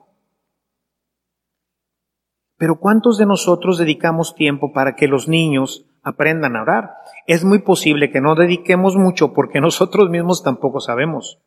Pero 2.57 2.79
¿cuántos 2.79 3.17
de 3.17 3.25
nosotros 3.25 3.77
dedicamos 3.77 4.35
tiempo 4.35 4.71
para 4.71 4.95
que 4.95 5.07
los 5.07 5.27
niños 5.27 5.85
aprendan 6.01 6.55
a 6.55 6.61
orar? 6.61 6.91
Es 7.27 7.43
muy 7.43 7.59
posible 7.59 8.11
que 8.11 8.21
no 8.21 8.35
dediquemos 8.35 8.95
mucho 8.95 9.33
porque 9.33 9.61
nosotros 9.61 10.09
mismos 10.09 10.43
tampoco 10.43 10.79
sabemos. 10.79 11.41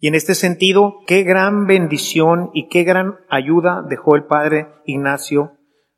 Y 0.00 0.08
en 0.08 0.14
este 0.14 0.34
sentido, 0.34 0.96
qué 1.06 1.22
gran 1.22 1.66
bendición 1.66 2.50
y 2.54 2.68
qué 2.68 2.82
gran 2.82 3.18
ayuda 3.28 3.84
dejó 3.88 4.16
el 4.16 4.24
padre 4.24 4.68
Ignacio, 4.84 5.52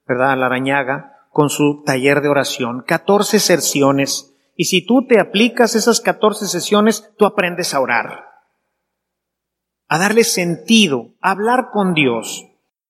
¿verdad? 0.07 0.39
Larañaga, 0.39 1.29
con 1.31 1.51
su 1.51 1.83
taller 1.85 2.21
de 2.21 2.29
oración. 2.29 2.85
14 2.87 3.39
sersiones 3.41 4.35
y 4.57 4.65
si 4.65 4.87
tú 4.87 5.07
te 5.07 5.21
aplicas 5.21 5.75
esas 5.75 6.01
14 6.01 6.47
sesiones, 6.47 7.13
tú 7.19 7.27
aprendes 7.27 7.75
a 7.75 7.81
orar, 7.81 8.25
a 9.89 9.99
darle 9.99 10.25
sentido, 10.25 11.15
a 11.21 11.33
hablar 11.33 11.71
con 11.73 11.95
Dios. 11.95 12.47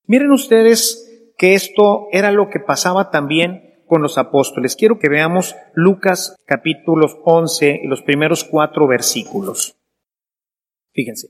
Miren 0.06 0.30
ustedes 0.30 1.32
que 1.38 1.54
esto 1.54 2.08
era 2.12 2.30
lo 2.30 2.50
que 2.50 2.60
pasaba 2.60 3.10
también 3.10 3.82
con 3.86 4.02
los 4.02 4.18
apóstoles. 4.18 4.76
Quiero 4.76 4.98
que 4.98 5.08
veamos 5.08 5.56
Lucas 5.72 6.36
capítulos 6.46 7.16
11 7.24 7.80
y 7.82 7.86
los 7.86 8.02
primeros 8.02 8.44
cuatro 8.44 8.86
versículos. 8.86 9.76
Fíjense. 10.92 11.28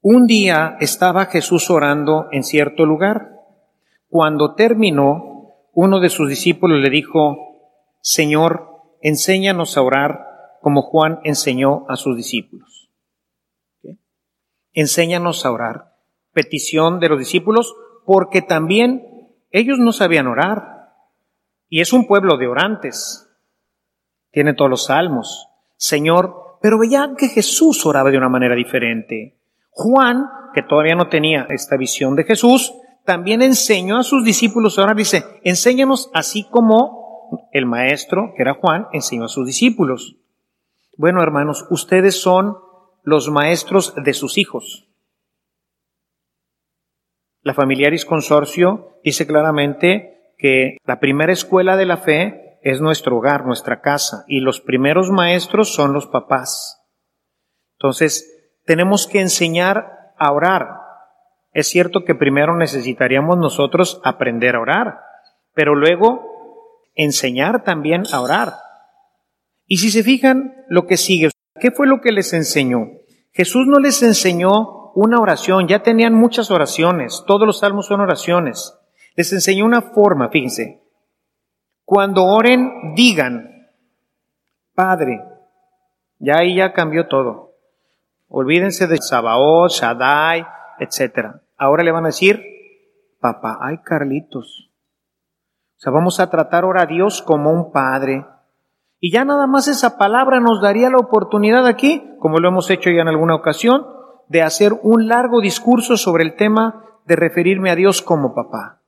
Un 0.00 0.26
día 0.26 0.76
estaba 0.80 1.26
Jesús 1.26 1.70
orando 1.70 2.28
en 2.32 2.44
cierto 2.44 2.86
lugar. 2.86 3.41
Cuando 4.12 4.54
terminó, 4.54 5.54
uno 5.72 5.98
de 5.98 6.10
sus 6.10 6.28
discípulos 6.28 6.80
le 6.80 6.90
dijo, 6.90 7.38
Señor, 8.02 8.68
enséñanos 9.00 9.78
a 9.78 9.80
orar 9.80 10.58
como 10.60 10.82
Juan 10.82 11.20
enseñó 11.24 11.86
a 11.88 11.96
sus 11.96 12.14
discípulos. 12.14 12.90
Enséñanos 14.74 15.46
a 15.46 15.50
orar. 15.50 15.94
Petición 16.34 17.00
de 17.00 17.08
los 17.08 17.18
discípulos, 17.18 17.74
porque 18.04 18.42
también 18.42 19.32
ellos 19.50 19.78
no 19.78 19.92
sabían 19.92 20.26
orar. 20.26 20.92
Y 21.70 21.80
es 21.80 21.94
un 21.94 22.06
pueblo 22.06 22.36
de 22.36 22.48
orantes. 22.48 23.34
Tiene 24.30 24.52
todos 24.52 24.70
los 24.70 24.84
salmos. 24.84 25.48
Señor, 25.78 26.58
pero 26.60 26.78
veían 26.78 27.16
que 27.16 27.28
Jesús 27.28 27.86
oraba 27.86 28.10
de 28.10 28.18
una 28.18 28.28
manera 28.28 28.54
diferente. 28.54 29.38
Juan, 29.70 30.26
que 30.52 30.60
todavía 30.60 30.96
no 30.96 31.08
tenía 31.08 31.46
esta 31.48 31.78
visión 31.78 32.14
de 32.14 32.24
Jesús, 32.24 32.74
también 33.04 33.42
enseñó 33.42 33.98
a 33.98 34.02
sus 34.02 34.24
discípulos 34.24 34.78
a 34.78 34.84
orar. 34.84 34.96
Dice, 34.96 35.24
enséñanos 35.44 36.10
así 36.14 36.44
como 36.44 37.48
el 37.52 37.66
maestro, 37.66 38.32
que 38.36 38.42
era 38.42 38.54
Juan, 38.54 38.86
enseñó 38.92 39.24
a 39.24 39.28
sus 39.28 39.46
discípulos. 39.46 40.16
Bueno, 40.96 41.22
hermanos, 41.22 41.66
ustedes 41.70 42.20
son 42.20 42.56
los 43.02 43.30
maestros 43.30 43.94
de 43.96 44.14
sus 44.14 44.38
hijos. 44.38 44.88
La 47.42 47.54
Familiaris 47.54 48.04
Consorcio 48.04 48.98
dice 49.02 49.26
claramente 49.26 50.34
que 50.38 50.76
la 50.84 51.00
primera 51.00 51.32
escuela 51.32 51.76
de 51.76 51.86
la 51.86 51.96
fe 51.96 52.58
es 52.62 52.80
nuestro 52.80 53.16
hogar, 53.16 53.44
nuestra 53.44 53.80
casa, 53.80 54.24
y 54.28 54.40
los 54.40 54.60
primeros 54.60 55.10
maestros 55.10 55.74
son 55.74 55.92
los 55.92 56.06
papás. 56.06 56.80
Entonces, 57.78 58.32
tenemos 58.64 59.08
que 59.08 59.20
enseñar 59.20 60.14
a 60.16 60.32
orar. 60.32 60.81
Es 61.52 61.68
cierto 61.68 62.04
que 62.04 62.14
primero 62.14 62.56
necesitaríamos 62.56 63.36
nosotros 63.36 64.00
aprender 64.04 64.56
a 64.56 64.60
orar, 64.60 65.00
pero 65.54 65.74
luego 65.74 66.32
enseñar 66.94 67.62
también 67.62 68.04
a 68.12 68.20
orar. 68.20 68.54
Y 69.66 69.78
si 69.78 69.90
se 69.90 70.02
fijan 70.02 70.64
lo 70.68 70.86
que 70.86 70.96
sigue, 70.96 71.30
¿qué 71.60 71.70
fue 71.70 71.86
lo 71.86 72.00
que 72.00 72.12
les 72.12 72.32
enseñó? 72.32 72.88
Jesús 73.32 73.66
no 73.66 73.78
les 73.78 74.02
enseñó 74.02 74.92
una 74.94 75.20
oración, 75.20 75.68
ya 75.68 75.82
tenían 75.82 76.14
muchas 76.14 76.50
oraciones, 76.50 77.24
todos 77.26 77.46
los 77.46 77.60
salmos 77.60 77.86
son 77.86 78.00
oraciones. 78.00 78.78
Les 79.14 79.32
enseñó 79.32 79.64
una 79.64 79.82
forma, 79.82 80.28
fíjense. 80.30 80.82
Cuando 81.84 82.24
oren, 82.24 82.94
digan, 82.94 83.68
Padre, 84.74 85.22
ya 86.18 86.38
ahí 86.38 86.56
ya 86.56 86.72
cambió 86.72 87.08
todo. 87.08 87.52
Olvídense 88.28 88.86
de 88.86 88.96
Sabaoth, 88.98 89.72
Shaddai, 89.72 90.46
etc. 90.82 91.36
Ahora 91.56 91.84
le 91.84 91.92
van 91.92 92.04
a 92.04 92.08
decir, 92.08 92.42
papá, 93.20 93.58
ay 93.60 93.78
Carlitos. 93.84 94.70
O 95.76 95.80
sea, 95.82 95.92
vamos 95.92 96.20
a 96.20 96.30
tratar 96.30 96.64
ahora 96.64 96.82
a 96.82 96.86
Dios 96.86 97.22
como 97.22 97.50
un 97.50 97.72
padre. 97.72 98.26
Y 99.00 99.12
ya 99.12 99.24
nada 99.24 99.46
más 99.46 99.66
esa 99.66 99.98
palabra 99.98 100.38
nos 100.38 100.60
daría 100.60 100.90
la 100.90 100.98
oportunidad 100.98 101.66
aquí, 101.66 102.14
como 102.20 102.38
lo 102.38 102.48
hemos 102.48 102.70
hecho 102.70 102.90
ya 102.90 103.02
en 103.02 103.08
alguna 103.08 103.34
ocasión, 103.34 103.84
de 104.28 104.42
hacer 104.42 104.72
un 104.82 105.08
largo 105.08 105.40
discurso 105.40 105.96
sobre 105.96 106.24
el 106.24 106.36
tema 106.36 106.84
de 107.04 107.16
referirme 107.16 107.70
a 107.70 107.74
Dios 107.74 108.00
como 108.00 108.34
papá. 108.34 108.80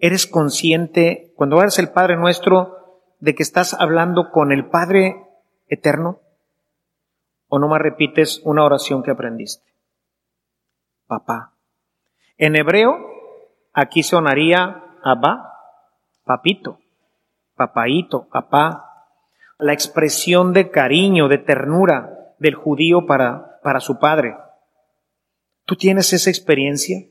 ¿Eres 0.00 0.26
consciente, 0.26 1.32
cuando 1.36 1.60
eres 1.60 1.78
el 1.78 1.90
Padre 1.90 2.16
nuestro, 2.16 3.04
de 3.20 3.34
que 3.34 3.42
estás 3.42 3.74
hablando 3.74 4.30
con 4.30 4.52
el 4.52 4.68
Padre 4.68 5.26
eterno? 5.68 6.20
¿O 7.48 7.58
no 7.58 7.68
más 7.68 7.80
repites 7.80 8.40
una 8.44 8.64
oración 8.64 9.02
que 9.02 9.10
aprendiste? 9.10 9.64
Papá. 11.08 11.54
En 12.36 12.54
hebreo, 12.54 12.96
aquí 13.72 14.04
sonaría 14.04 14.84
Abba, 15.02 15.52
papito 16.24 16.78
papaito, 17.58 18.28
papá, 18.28 19.10
la 19.58 19.74
expresión 19.74 20.54
de 20.54 20.70
cariño, 20.70 21.28
de 21.28 21.38
ternura 21.38 22.34
del 22.38 22.54
judío 22.54 23.04
para, 23.04 23.60
para 23.62 23.80
su 23.80 23.98
padre. 23.98 24.36
¿Tú 25.64 25.76
tienes 25.76 26.12
esa 26.14 26.30
experiencia? 26.30 27.04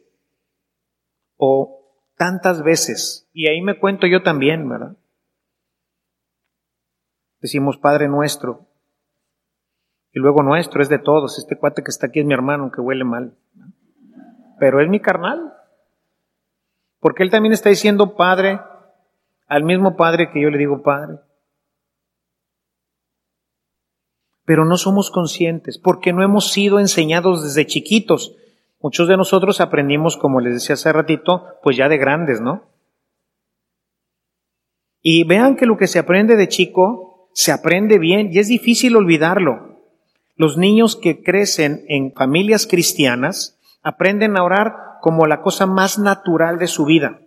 O 1.35 1.93
tantas 2.15 2.63
veces, 2.63 3.29
y 3.33 3.47
ahí 3.47 3.61
me 3.61 3.77
cuento 3.77 4.07
yo 4.07 4.23
también, 4.23 4.67
¿verdad? 4.67 4.95
Decimos 7.39 7.77
Padre 7.77 8.07
nuestro, 8.07 8.65
y 10.11 10.19
luego 10.19 10.41
nuestro 10.41 10.81
es 10.81 10.89
de 10.89 10.97
todos. 10.97 11.37
Este 11.37 11.55
cuate 11.55 11.83
que 11.83 11.91
está 11.91 12.07
aquí 12.07 12.21
es 12.21 12.25
mi 12.25 12.33
hermano, 12.33 12.63
aunque 12.63 12.81
huele 12.81 13.03
mal. 13.03 13.37
Pero 14.59 14.81
es 14.81 14.89
mi 14.89 14.99
carnal. 14.99 15.53
Porque 16.99 17.23
él 17.23 17.29
también 17.29 17.53
está 17.53 17.69
diciendo 17.69 18.15
Padre 18.15 18.59
al 19.47 19.63
mismo 19.63 19.95
Padre 19.95 20.29
que 20.31 20.41
yo 20.41 20.49
le 20.49 20.57
digo 20.57 20.83
Padre. 20.83 21.19
Pero 24.45 24.65
no 24.65 24.77
somos 24.77 25.11
conscientes 25.11 25.77
porque 25.77 26.13
no 26.13 26.23
hemos 26.23 26.51
sido 26.51 26.79
enseñados 26.79 27.43
desde 27.43 27.65
chiquitos. 27.65 28.35
Muchos 28.79 29.07
de 29.07 29.17
nosotros 29.17 29.59
aprendimos, 29.59 30.17
como 30.17 30.39
les 30.39 30.53
decía 30.53 30.75
hace 30.75 30.93
ratito, 30.93 31.45
pues 31.63 31.75
ya 31.75 31.89
de 31.89 31.97
grandes, 31.97 32.41
¿no? 32.41 32.69
Y 35.01 35.23
vean 35.23 35.55
que 35.55 35.65
lo 35.65 35.77
que 35.77 35.87
se 35.87 35.99
aprende 35.99 36.35
de 36.35 36.47
chico 36.47 37.29
se 37.33 37.51
aprende 37.51 37.99
bien 37.99 38.29
y 38.31 38.39
es 38.39 38.47
difícil 38.47 38.95
olvidarlo. 38.95 39.79
Los 40.35 40.57
niños 40.57 40.95
que 40.95 41.23
crecen 41.23 41.85
en 41.87 42.13
familias 42.13 42.67
cristianas 42.67 43.56
aprenden 43.87 44.37
a 44.37 44.43
orar 44.43 44.97
como 45.01 45.25
la 45.25 45.41
cosa 45.41 45.65
más 45.65 45.99
natural 45.99 46.57
de 46.57 46.67
su 46.67 46.85
vida 46.85 47.19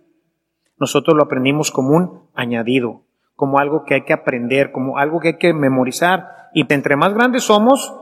nosotros 0.81 1.15
lo 1.15 1.25
aprendimos 1.25 1.69
como 1.69 1.95
un 1.95 2.23
añadido, 2.33 3.03
como 3.35 3.59
algo 3.59 3.85
que 3.85 3.93
hay 3.93 4.01
que 4.03 4.13
aprender, 4.13 4.71
como 4.71 4.97
algo 4.97 5.19
que 5.19 5.27
hay 5.27 5.37
que 5.37 5.53
memorizar. 5.53 6.49
Y 6.55 6.65
entre 6.73 6.95
más 6.95 7.13
grandes 7.13 7.43
somos, 7.43 7.93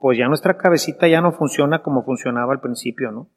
pues 0.00 0.16
ya 0.16 0.26
nuestra 0.26 0.56
cabecita 0.56 1.08
ya 1.08 1.20
no 1.20 1.32
funciona 1.32 1.82
como 1.82 2.04
funcionaba 2.04 2.54
al 2.54 2.62
principio, 2.62 3.12
¿no? 3.12 3.28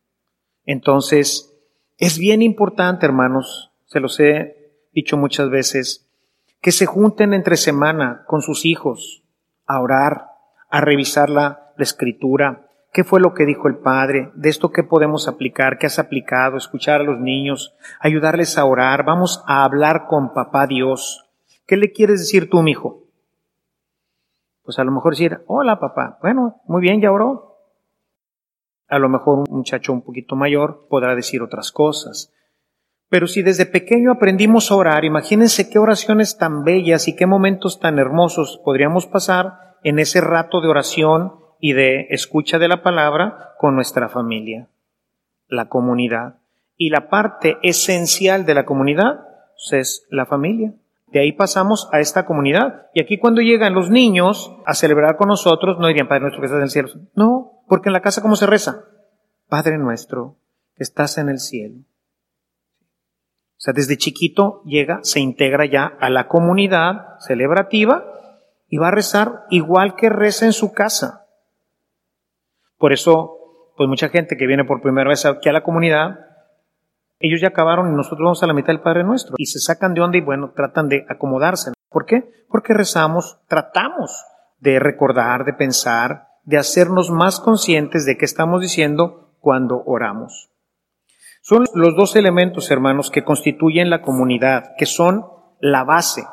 Entonces, 0.66 1.54
es 1.98 2.18
bien 2.18 2.42
importante, 2.42 3.06
hermanos, 3.06 3.74
se 3.86 4.00
los 4.00 4.18
he 4.22 4.72
dicho 4.94 5.18
muchas 5.18 5.50
veces, 5.50 6.10
que 6.62 6.72
se 6.72 6.86
junten 6.86 7.34
entre 7.34 7.58
semana 7.58 8.24
con 8.28 8.42
sus 8.42 8.64
hijos 8.66 9.24
a 9.66 9.82
orar, 9.82 10.28
a 10.70 10.80
revisar 10.80 11.30
la, 11.30 11.74
la 11.76 11.84
escritura, 11.84 12.69
¿Qué 12.92 13.04
fue 13.04 13.20
lo 13.20 13.34
que 13.34 13.46
dijo 13.46 13.68
el 13.68 13.78
Padre? 13.78 14.32
¿De 14.34 14.50
esto 14.50 14.72
qué 14.72 14.84
podemos 14.84 15.28
aplicar? 15.28 15.78
¿Qué 15.78 15.86
has 15.86 16.00
aplicado? 16.00 16.58
Escuchar 16.58 17.02
a 17.02 17.04
los 17.04 17.20
niños, 17.20 17.76
ayudarles 18.00 18.58
a 18.58 18.66
orar. 18.66 19.06
Vamos 19.06 19.44
a 19.48 19.64
hablar 19.64 20.08
con 20.08 20.34
Papá 20.34 20.66
Dios. 20.66 21.26
¿Qué 21.68 21.78
le 21.78 21.92
quieres 21.92 22.20
decir 22.20 22.50
tú, 22.50 22.64
mi 22.64 22.72
hijo? 22.72 23.04
Pues 24.64 24.80
a 24.80 24.84
lo 24.84 24.92
mejor 24.92 25.14
decir, 25.14 25.42
hola 25.48 25.80
papá. 25.80 26.18
Bueno, 26.22 26.62
muy 26.66 26.82
bien, 26.82 27.00
ya 27.02 27.12
oró. 27.12 27.58
A 28.88 28.98
lo 28.98 29.08
mejor 29.08 29.40
un 29.48 29.58
muchacho 29.58 29.94
un 29.94 30.02
poquito 30.02 30.36
mayor 30.36 30.88
podrá 30.90 31.16
decir 31.16 31.44
otras 31.44 31.72
cosas. 31.72 32.34
Pero 33.08 33.28
si 33.28 33.42
desde 33.42 33.66
pequeño 33.66 34.12
aprendimos 34.12 34.72
a 34.72 34.76
orar, 34.76 35.06
imagínense 35.06 35.70
qué 35.70 35.80
oraciones 35.80 36.38
tan 36.38 36.64
bellas 36.64 37.08
y 37.08 37.16
qué 37.16 37.26
momentos 37.26 37.80
tan 37.80 37.98
hermosos 37.98 38.62
podríamos 38.64 39.08
pasar 39.08 39.78
en 39.84 39.98
ese 40.00 40.22
rato 40.22 40.62
de 40.62 40.68
oración 40.68 41.34
y 41.60 41.74
de 41.74 42.08
escucha 42.10 42.58
de 42.58 42.68
la 42.68 42.82
palabra 42.82 43.56
con 43.58 43.76
nuestra 43.76 44.10
familia, 44.10 44.68
la 45.48 45.68
comunidad. 45.68 46.36
Y 46.78 46.90
la 46.90 47.10
parte 47.10 47.58
esencial 47.62 48.46
de 48.46 48.54
la 48.54 48.66
comunidad 48.66 49.28
pues, 49.56 49.74
es 49.74 50.08
la 50.10 50.26
familia. 50.26 50.74
De 51.08 51.20
ahí 51.20 51.34
pasamos 51.34 51.90
a 51.92 52.00
esta 52.00 52.26
comunidad. 52.26 52.88
Y 52.94 53.02
aquí 53.02 53.18
cuando 53.18 53.42
llegan 53.42 53.74
los 53.74 53.90
niños 53.90 54.56
a 54.66 54.74
celebrar 54.74 55.18
con 55.18 55.28
nosotros, 55.28 55.78
no 55.80 55.88
dirían 55.88 56.08
Padre 56.08 56.22
nuestro 56.22 56.42
que 56.42 56.46
estás 56.46 56.60
en 56.60 56.64
el 56.64 56.70
cielo. 56.70 56.90
No, 57.16 57.64
porque 57.68 57.90
en 57.90 57.94
la 57.94 58.02
casa 58.02 58.22
¿cómo 58.22 58.36
se 58.36 58.46
reza? 58.46 58.86
Padre 59.50 59.78
nuestro 59.78 60.36
que 60.76 60.84
estás 60.84 61.18
en 61.18 61.30
el 61.30 61.40
cielo. 61.40 61.76
O 63.60 63.62
sea, 63.62 63.74
desde 63.74 63.98
chiquito 63.98 64.62
llega, 64.64 65.00
se 65.04 65.20
integra 65.20 65.66
ya 65.66 65.86
a 65.86 66.10
la 66.10 66.30
comunidad 66.30 67.20
celebrativa 67.20 68.06
y 68.70 68.78
va 68.78 68.88
a 68.88 68.92
rezar 68.92 69.46
igual 69.50 69.96
que 69.96 70.10
reza 70.10 70.46
en 70.46 70.54
su 70.54 70.72
casa. 70.72 71.26
Por 72.80 72.94
eso, 72.94 73.74
pues 73.76 73.90
mucha 73.90 74.10
gente 74.10 74.38
que 74.38 74.48
viene 74.48 74.64
por 74.64 74.82
primera 74.82 75.10
vez 75.10 75.26
aquí 75.26 75.50
a 75.50 75.54
la 75.54 75.64
comunidad, 75.64 76.22
ellos 77.20 77.42
ya 77.42 77.50
acabaron 77.50 77.92
y 77.92 77.96
nosotros 77.96 78.24
vamos 78.24 78.42
a 78.42 78.48
la 78.48 78.54
mitad 78.54 78.70
del 78.70 78.82
Padre 78.82 79.04
Nuestro. 79.04 79.36
Y 79.38 79.48
se 79.48 79.60
sacan 79.60 79.94
de 79.94 80.02
onda 80.02 80.18
y 80.18 80.22
bueno, 80.22 80.54
tratan 80.56 80.88
de 80.88 81.06
acomodarse. 81.10 81.74
¿Por 81.90 82.06
qué? 82.06 82.24
Porque 82.48 82.74
rezamos, 82.74 83.40
tratamos 83.48 84.24
de 84.60 84.80
recordar, 84.80 85.44
de 85.44 85.54
pensar, 85.54 86.30
de 86.44 86.58
hacernos 86.58 87.12
más 87.12 87.42
conscientes 87.42 88.06
de 88.06 88.18
qué 88.18 88.24
estamos 88.24 88.62
diciendo 88.62 89.36
cuando 89.42 89.84
oramos. 89.86 90.50
Son 91.42 91.66
los 91.74 91.98
dos 91.98 92.16
elementos, 92.16 92.72
hermanos, 92.72 93.12
que 93.12 93.26
constituyen 93.26 93.90
la 93.90 94.02
comunidad, 94.02 94.72
que 94.78 94.86
son 94.86 95.26
la 95.60 95.84
base. 95.84 96.24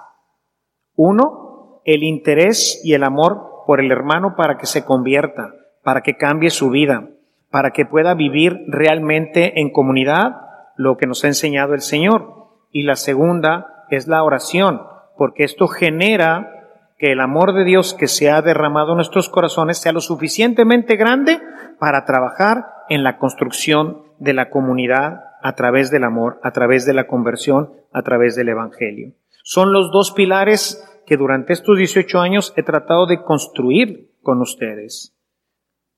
Uno, 0.95 1.83
el 1.85 2.05
interés 2.05 2.81
y 2.85 2.95
el 2.95 3.03
amor 3.03 3.65
por 3.67 3.81
el 3.81 3.91
hermano 3.91 4.35
para 4.37 4.59
que 4.59 4.67
se 4.67 4.85
convierta 4.85 5.53
para 5.87 6.01
que 6.01 6.17
cambie 6.17 6.51
su 6.51 6.71
vida, 6.71 7.11
para 7.49 7.71
que 7.71 7.87
pueda 7.87 8.15
vivir 8.15 8.65
realmente 8.67 9.61
en 9.61 9.71
comunidad 9.71 10.41
lo 10.75 10.97
que 10.97 11.07
nos 11.07 11.23
ha 11.23 11.29
enseñado 11.29 11.75
el 11.75 11.81
Señor. 11.81 12.49
Y 12.73 12.83
la 12.83 12.97
segunda 12.97 13.85
es 13.89 14.09
la 14.09 14.25
oración, 14.25 14.83
porque 15.17 15.45
esto 15.45 15.69
genera 15.69 16.51
que 16.99 17.13
el 17.13 17.21
amor 17.21 17.55
de 17.55 17.63
Dios 17.63 17.95
que 17.95 18.09
se 18.09 18.33
ha 18.33 18.43
derramado 18.43 18.91
en 18.91 18.97
nuestros 18.97 19.29
corazones 19.29 19.79
sea 19.79 19.93
lo 19.93 20.01
suficientemente 20.01 20.97
grande 20.97 21.41
para 21.79 22.05
trabajar 22.05 22.67
en 22.89 23.05
la 23.05 23.19
construcción 23.19 24.03
de 24.19 24.33
la 24.33 24.51
comunidad 24.51 25.21
a 25.41 25.53
través 25.53 25.93
del 25.93 26.03
amor, 26.03 26.41
a 26.43 26.51
través 26.51 26.85
de 26.85 26.95
la 26.95 27.07
conversión, 27.07 27.71
a 27.93 28.03
través 28.03 28.35
del 28.35 28.49
Evangelio. 28.49 29.13
Son 29.45 29.73
los 29.73 29.93
dos 29.93 30.11
pilares 30.11 30.85
que 31.07 31.17
durante 31.17 31.53
estos 31.53 31.79
18 31.79 32.19
años 32.19 32.53
he 32.57 32.65
tratado 32.65 33.07
de 33.07 33.23
construir 33.23 34.11
con 34.25 34.41
ustedes. 34.41 35.16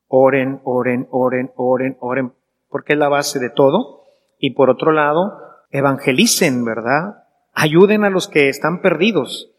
Oren, 0.09 0.61
oren, 0.65 1.07
oren, 1.11 1.53
oren, 1.57 1.97
oren, 2.01 2.33
porque 2.69 2.95
es 2.95 2.99
la 2.99 3.09
base 3.09 3.39
de 3.39 3.51
todo. 3.51 4.05
Y 4.39 4.51
por 4.51 4.71
otro 4.71 4.93
lado, 4.93 5.39
evangelicen, 5.71 6.65
¿verdad? 6.65 7.25
Ayuden 7.53 8.05
a 8.05 8.11
los 8.11 8.29
que 8.29 8.49
están 8.49 8.81
perdidos. 8.81 9.53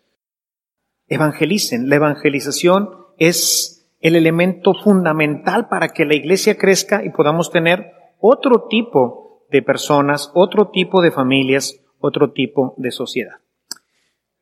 Evangelicen. 1.07 1.89
La 1.89 1.95
evangelización 1.95 2.89
es 3.17 3.79
el 3.99 4.15
elemento 4.15 4.73
fundamental 4.73 5.67
para 5.67 5.89
que 5.89 6.05
la 6.05 6.15
iglesia 6.15 6.57
crezca 6.57 7.03
y 7.03 7.09
podamos 7.09 7.51
tener 7.51 7.93
otro 8.19 8.67
tipo 8.69 9.45
de 9.49 9.62
personas, 9.62 10.31
otro 10.33 10.69
tipo 10.69 11.01
de 11.01 11.12
familias, 11.12 11.79
otro 11.99 12.31
tipo 12.31 12.73
de 12.77 12.91
sociedad. 12.91 13.38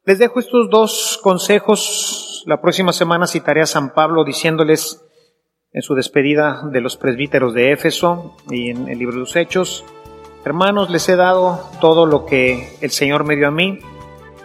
Les 0.03 0.19
dejo 0.19 0.39
estos 0.39 0.69
dos 0.69 1.19
consejos. 1.21 2.43
La 2.45 2.61
próxima 2.61 2.93
semana 2.93 3.27
citaré 3.27 3.61
a 3.61 3.65
San 3.65 3.93
Pablo 3.93 4.23
diciéndoles 4.23 5.05
en 5.73 5.81
su 5.81 5.95
despedida 5.95 6.61
de 6.71 6.81
los 6.81 6.97
presbíteros 6.97 7.53
de 7.53 7.71
Éfeso 7.71 8.35
y 8.49 8.69
en 8.69 8.87
el 8.87 8.97
libro 8.97 9.15
de 9.15 9.21
los 9.21 9.35
Hechos, 9.35 9.85
hermanos, 10.45 10.89
les 10.89 11.07
he 11.09 11.15
dado 11.15 11.69
todo 11.81 12.05
lo 12.05 12.25
que 12.25 12.69
el 12.81 12.91
Señor 12.91 13.25
me 13.25 13.35
dio 13.35 13.47
a 13.47 13.51
mí, 13.51 13.79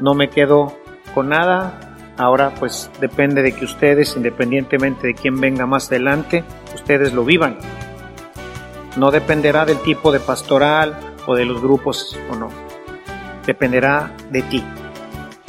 no 0.00 0.14
me 0.14 0.30
quedo 0.30 0.76
con 1.14 1.28
nada, 1.28 2.14
ahora 2.18 2.52
pues 2.58 2.90
depende 3.00 3.42
de 3.42 3.52
que 3.52 3.64
ustedes, 3.64 4.16
independientemente 4.16 5.06
de 5.06 5.14
quién 5.14 5.40
venga 5.40 5.66
más 5.66 5.88
adelante, 5.88 6.44
ustedes 6.74 7.12
lo 7.12 7.24
vivan. 7.24 7.58
No 8.96 9.10
dependerá 9.10 9.64
del 9.64 9.78
tipo 9.78 10.12
de 10.12 10.20
pastoral 10.20 10.98
o 11.26 11.34
de 11.34 11.44
los 11.44 11.62
grupos 11.62 12.18
o 12.30 12.36
no, 12.36 12.48
dependerá 13.46 14.14
de 14.30 14.42
ti 14.42 14.64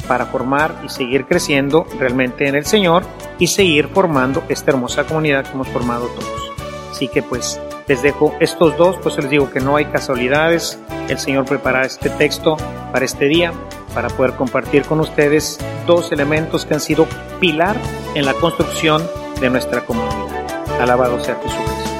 para 0.06 0.26
formar 0.26 0.80
y 0.84 0.88
seguir 0.88 1.26
creciendo 1.26 1.86
realmente 1.98 2.48
en 2.48 2.54
el 2.54 2.66
Señor 2.66 3.04
y 3.38 3.48
seguir 3.48 3.88
formando 3.88 4.44
esta 4.48 4.70
hermosa 4.70 5.04
comunidad 5.04 5.44
que 5.44 5.52
hemos 5.52 5.68
formado 5.68 6.06
todos. 6.06 6.52
Así 6.90 7.08
que 7.08 7.22
pues 7.22 7.60
les 7.88 8.02
dejo 8.02 8.34
estos 8.40 8.76
dos, 8.76 8.96
pues 9.02 9.16
les 9.16 9.28
digo 9.28 9.50
que 9.50 9.60
no 9.60 9.76
hay 9.76 9.86
casualidades, 9.86 10.78
el 11.08 11.18
Señor 11.18 11.44
prepara 11.44 11.84
este 11.84 12.08
texto 12.10 12.56
para 12.92 13.04
este 13.04 13.26
día, 13.26 13.52
para 13.94 14.08
poder 14.08 14.34
compartir 14.34 14.84
con 14.84 15.00
ustedes 15.00 15.58
dos 15.86 16.10
elementos 16.12 16.64
que 16.64 16.74
han 16.74 16.80
sido 16.80 17.06
pilar 17.40 17.76
en 18.14 18.24
la 18.24 18.34
construcción 18.34 19.02
de 19.40 19.50
nuestra 19.50 19.84
comunidad. 19.84 20.80
Alabado 20.80 21.22
sea 21.22 21.36
Jesucristo. 21.36 21.90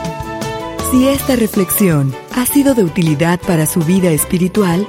Si 0.90 1.09
esta 1.09 1.37
reflexión 1.37 2.14
ha 2.37 2.47
sido 2.47 2.75
de 2.75 2.85
utilidad 2.85 3.40
para 3.40 3.67
su 3.67 3.81
vida 3.81 4.11
espiritual, 4.11 4.88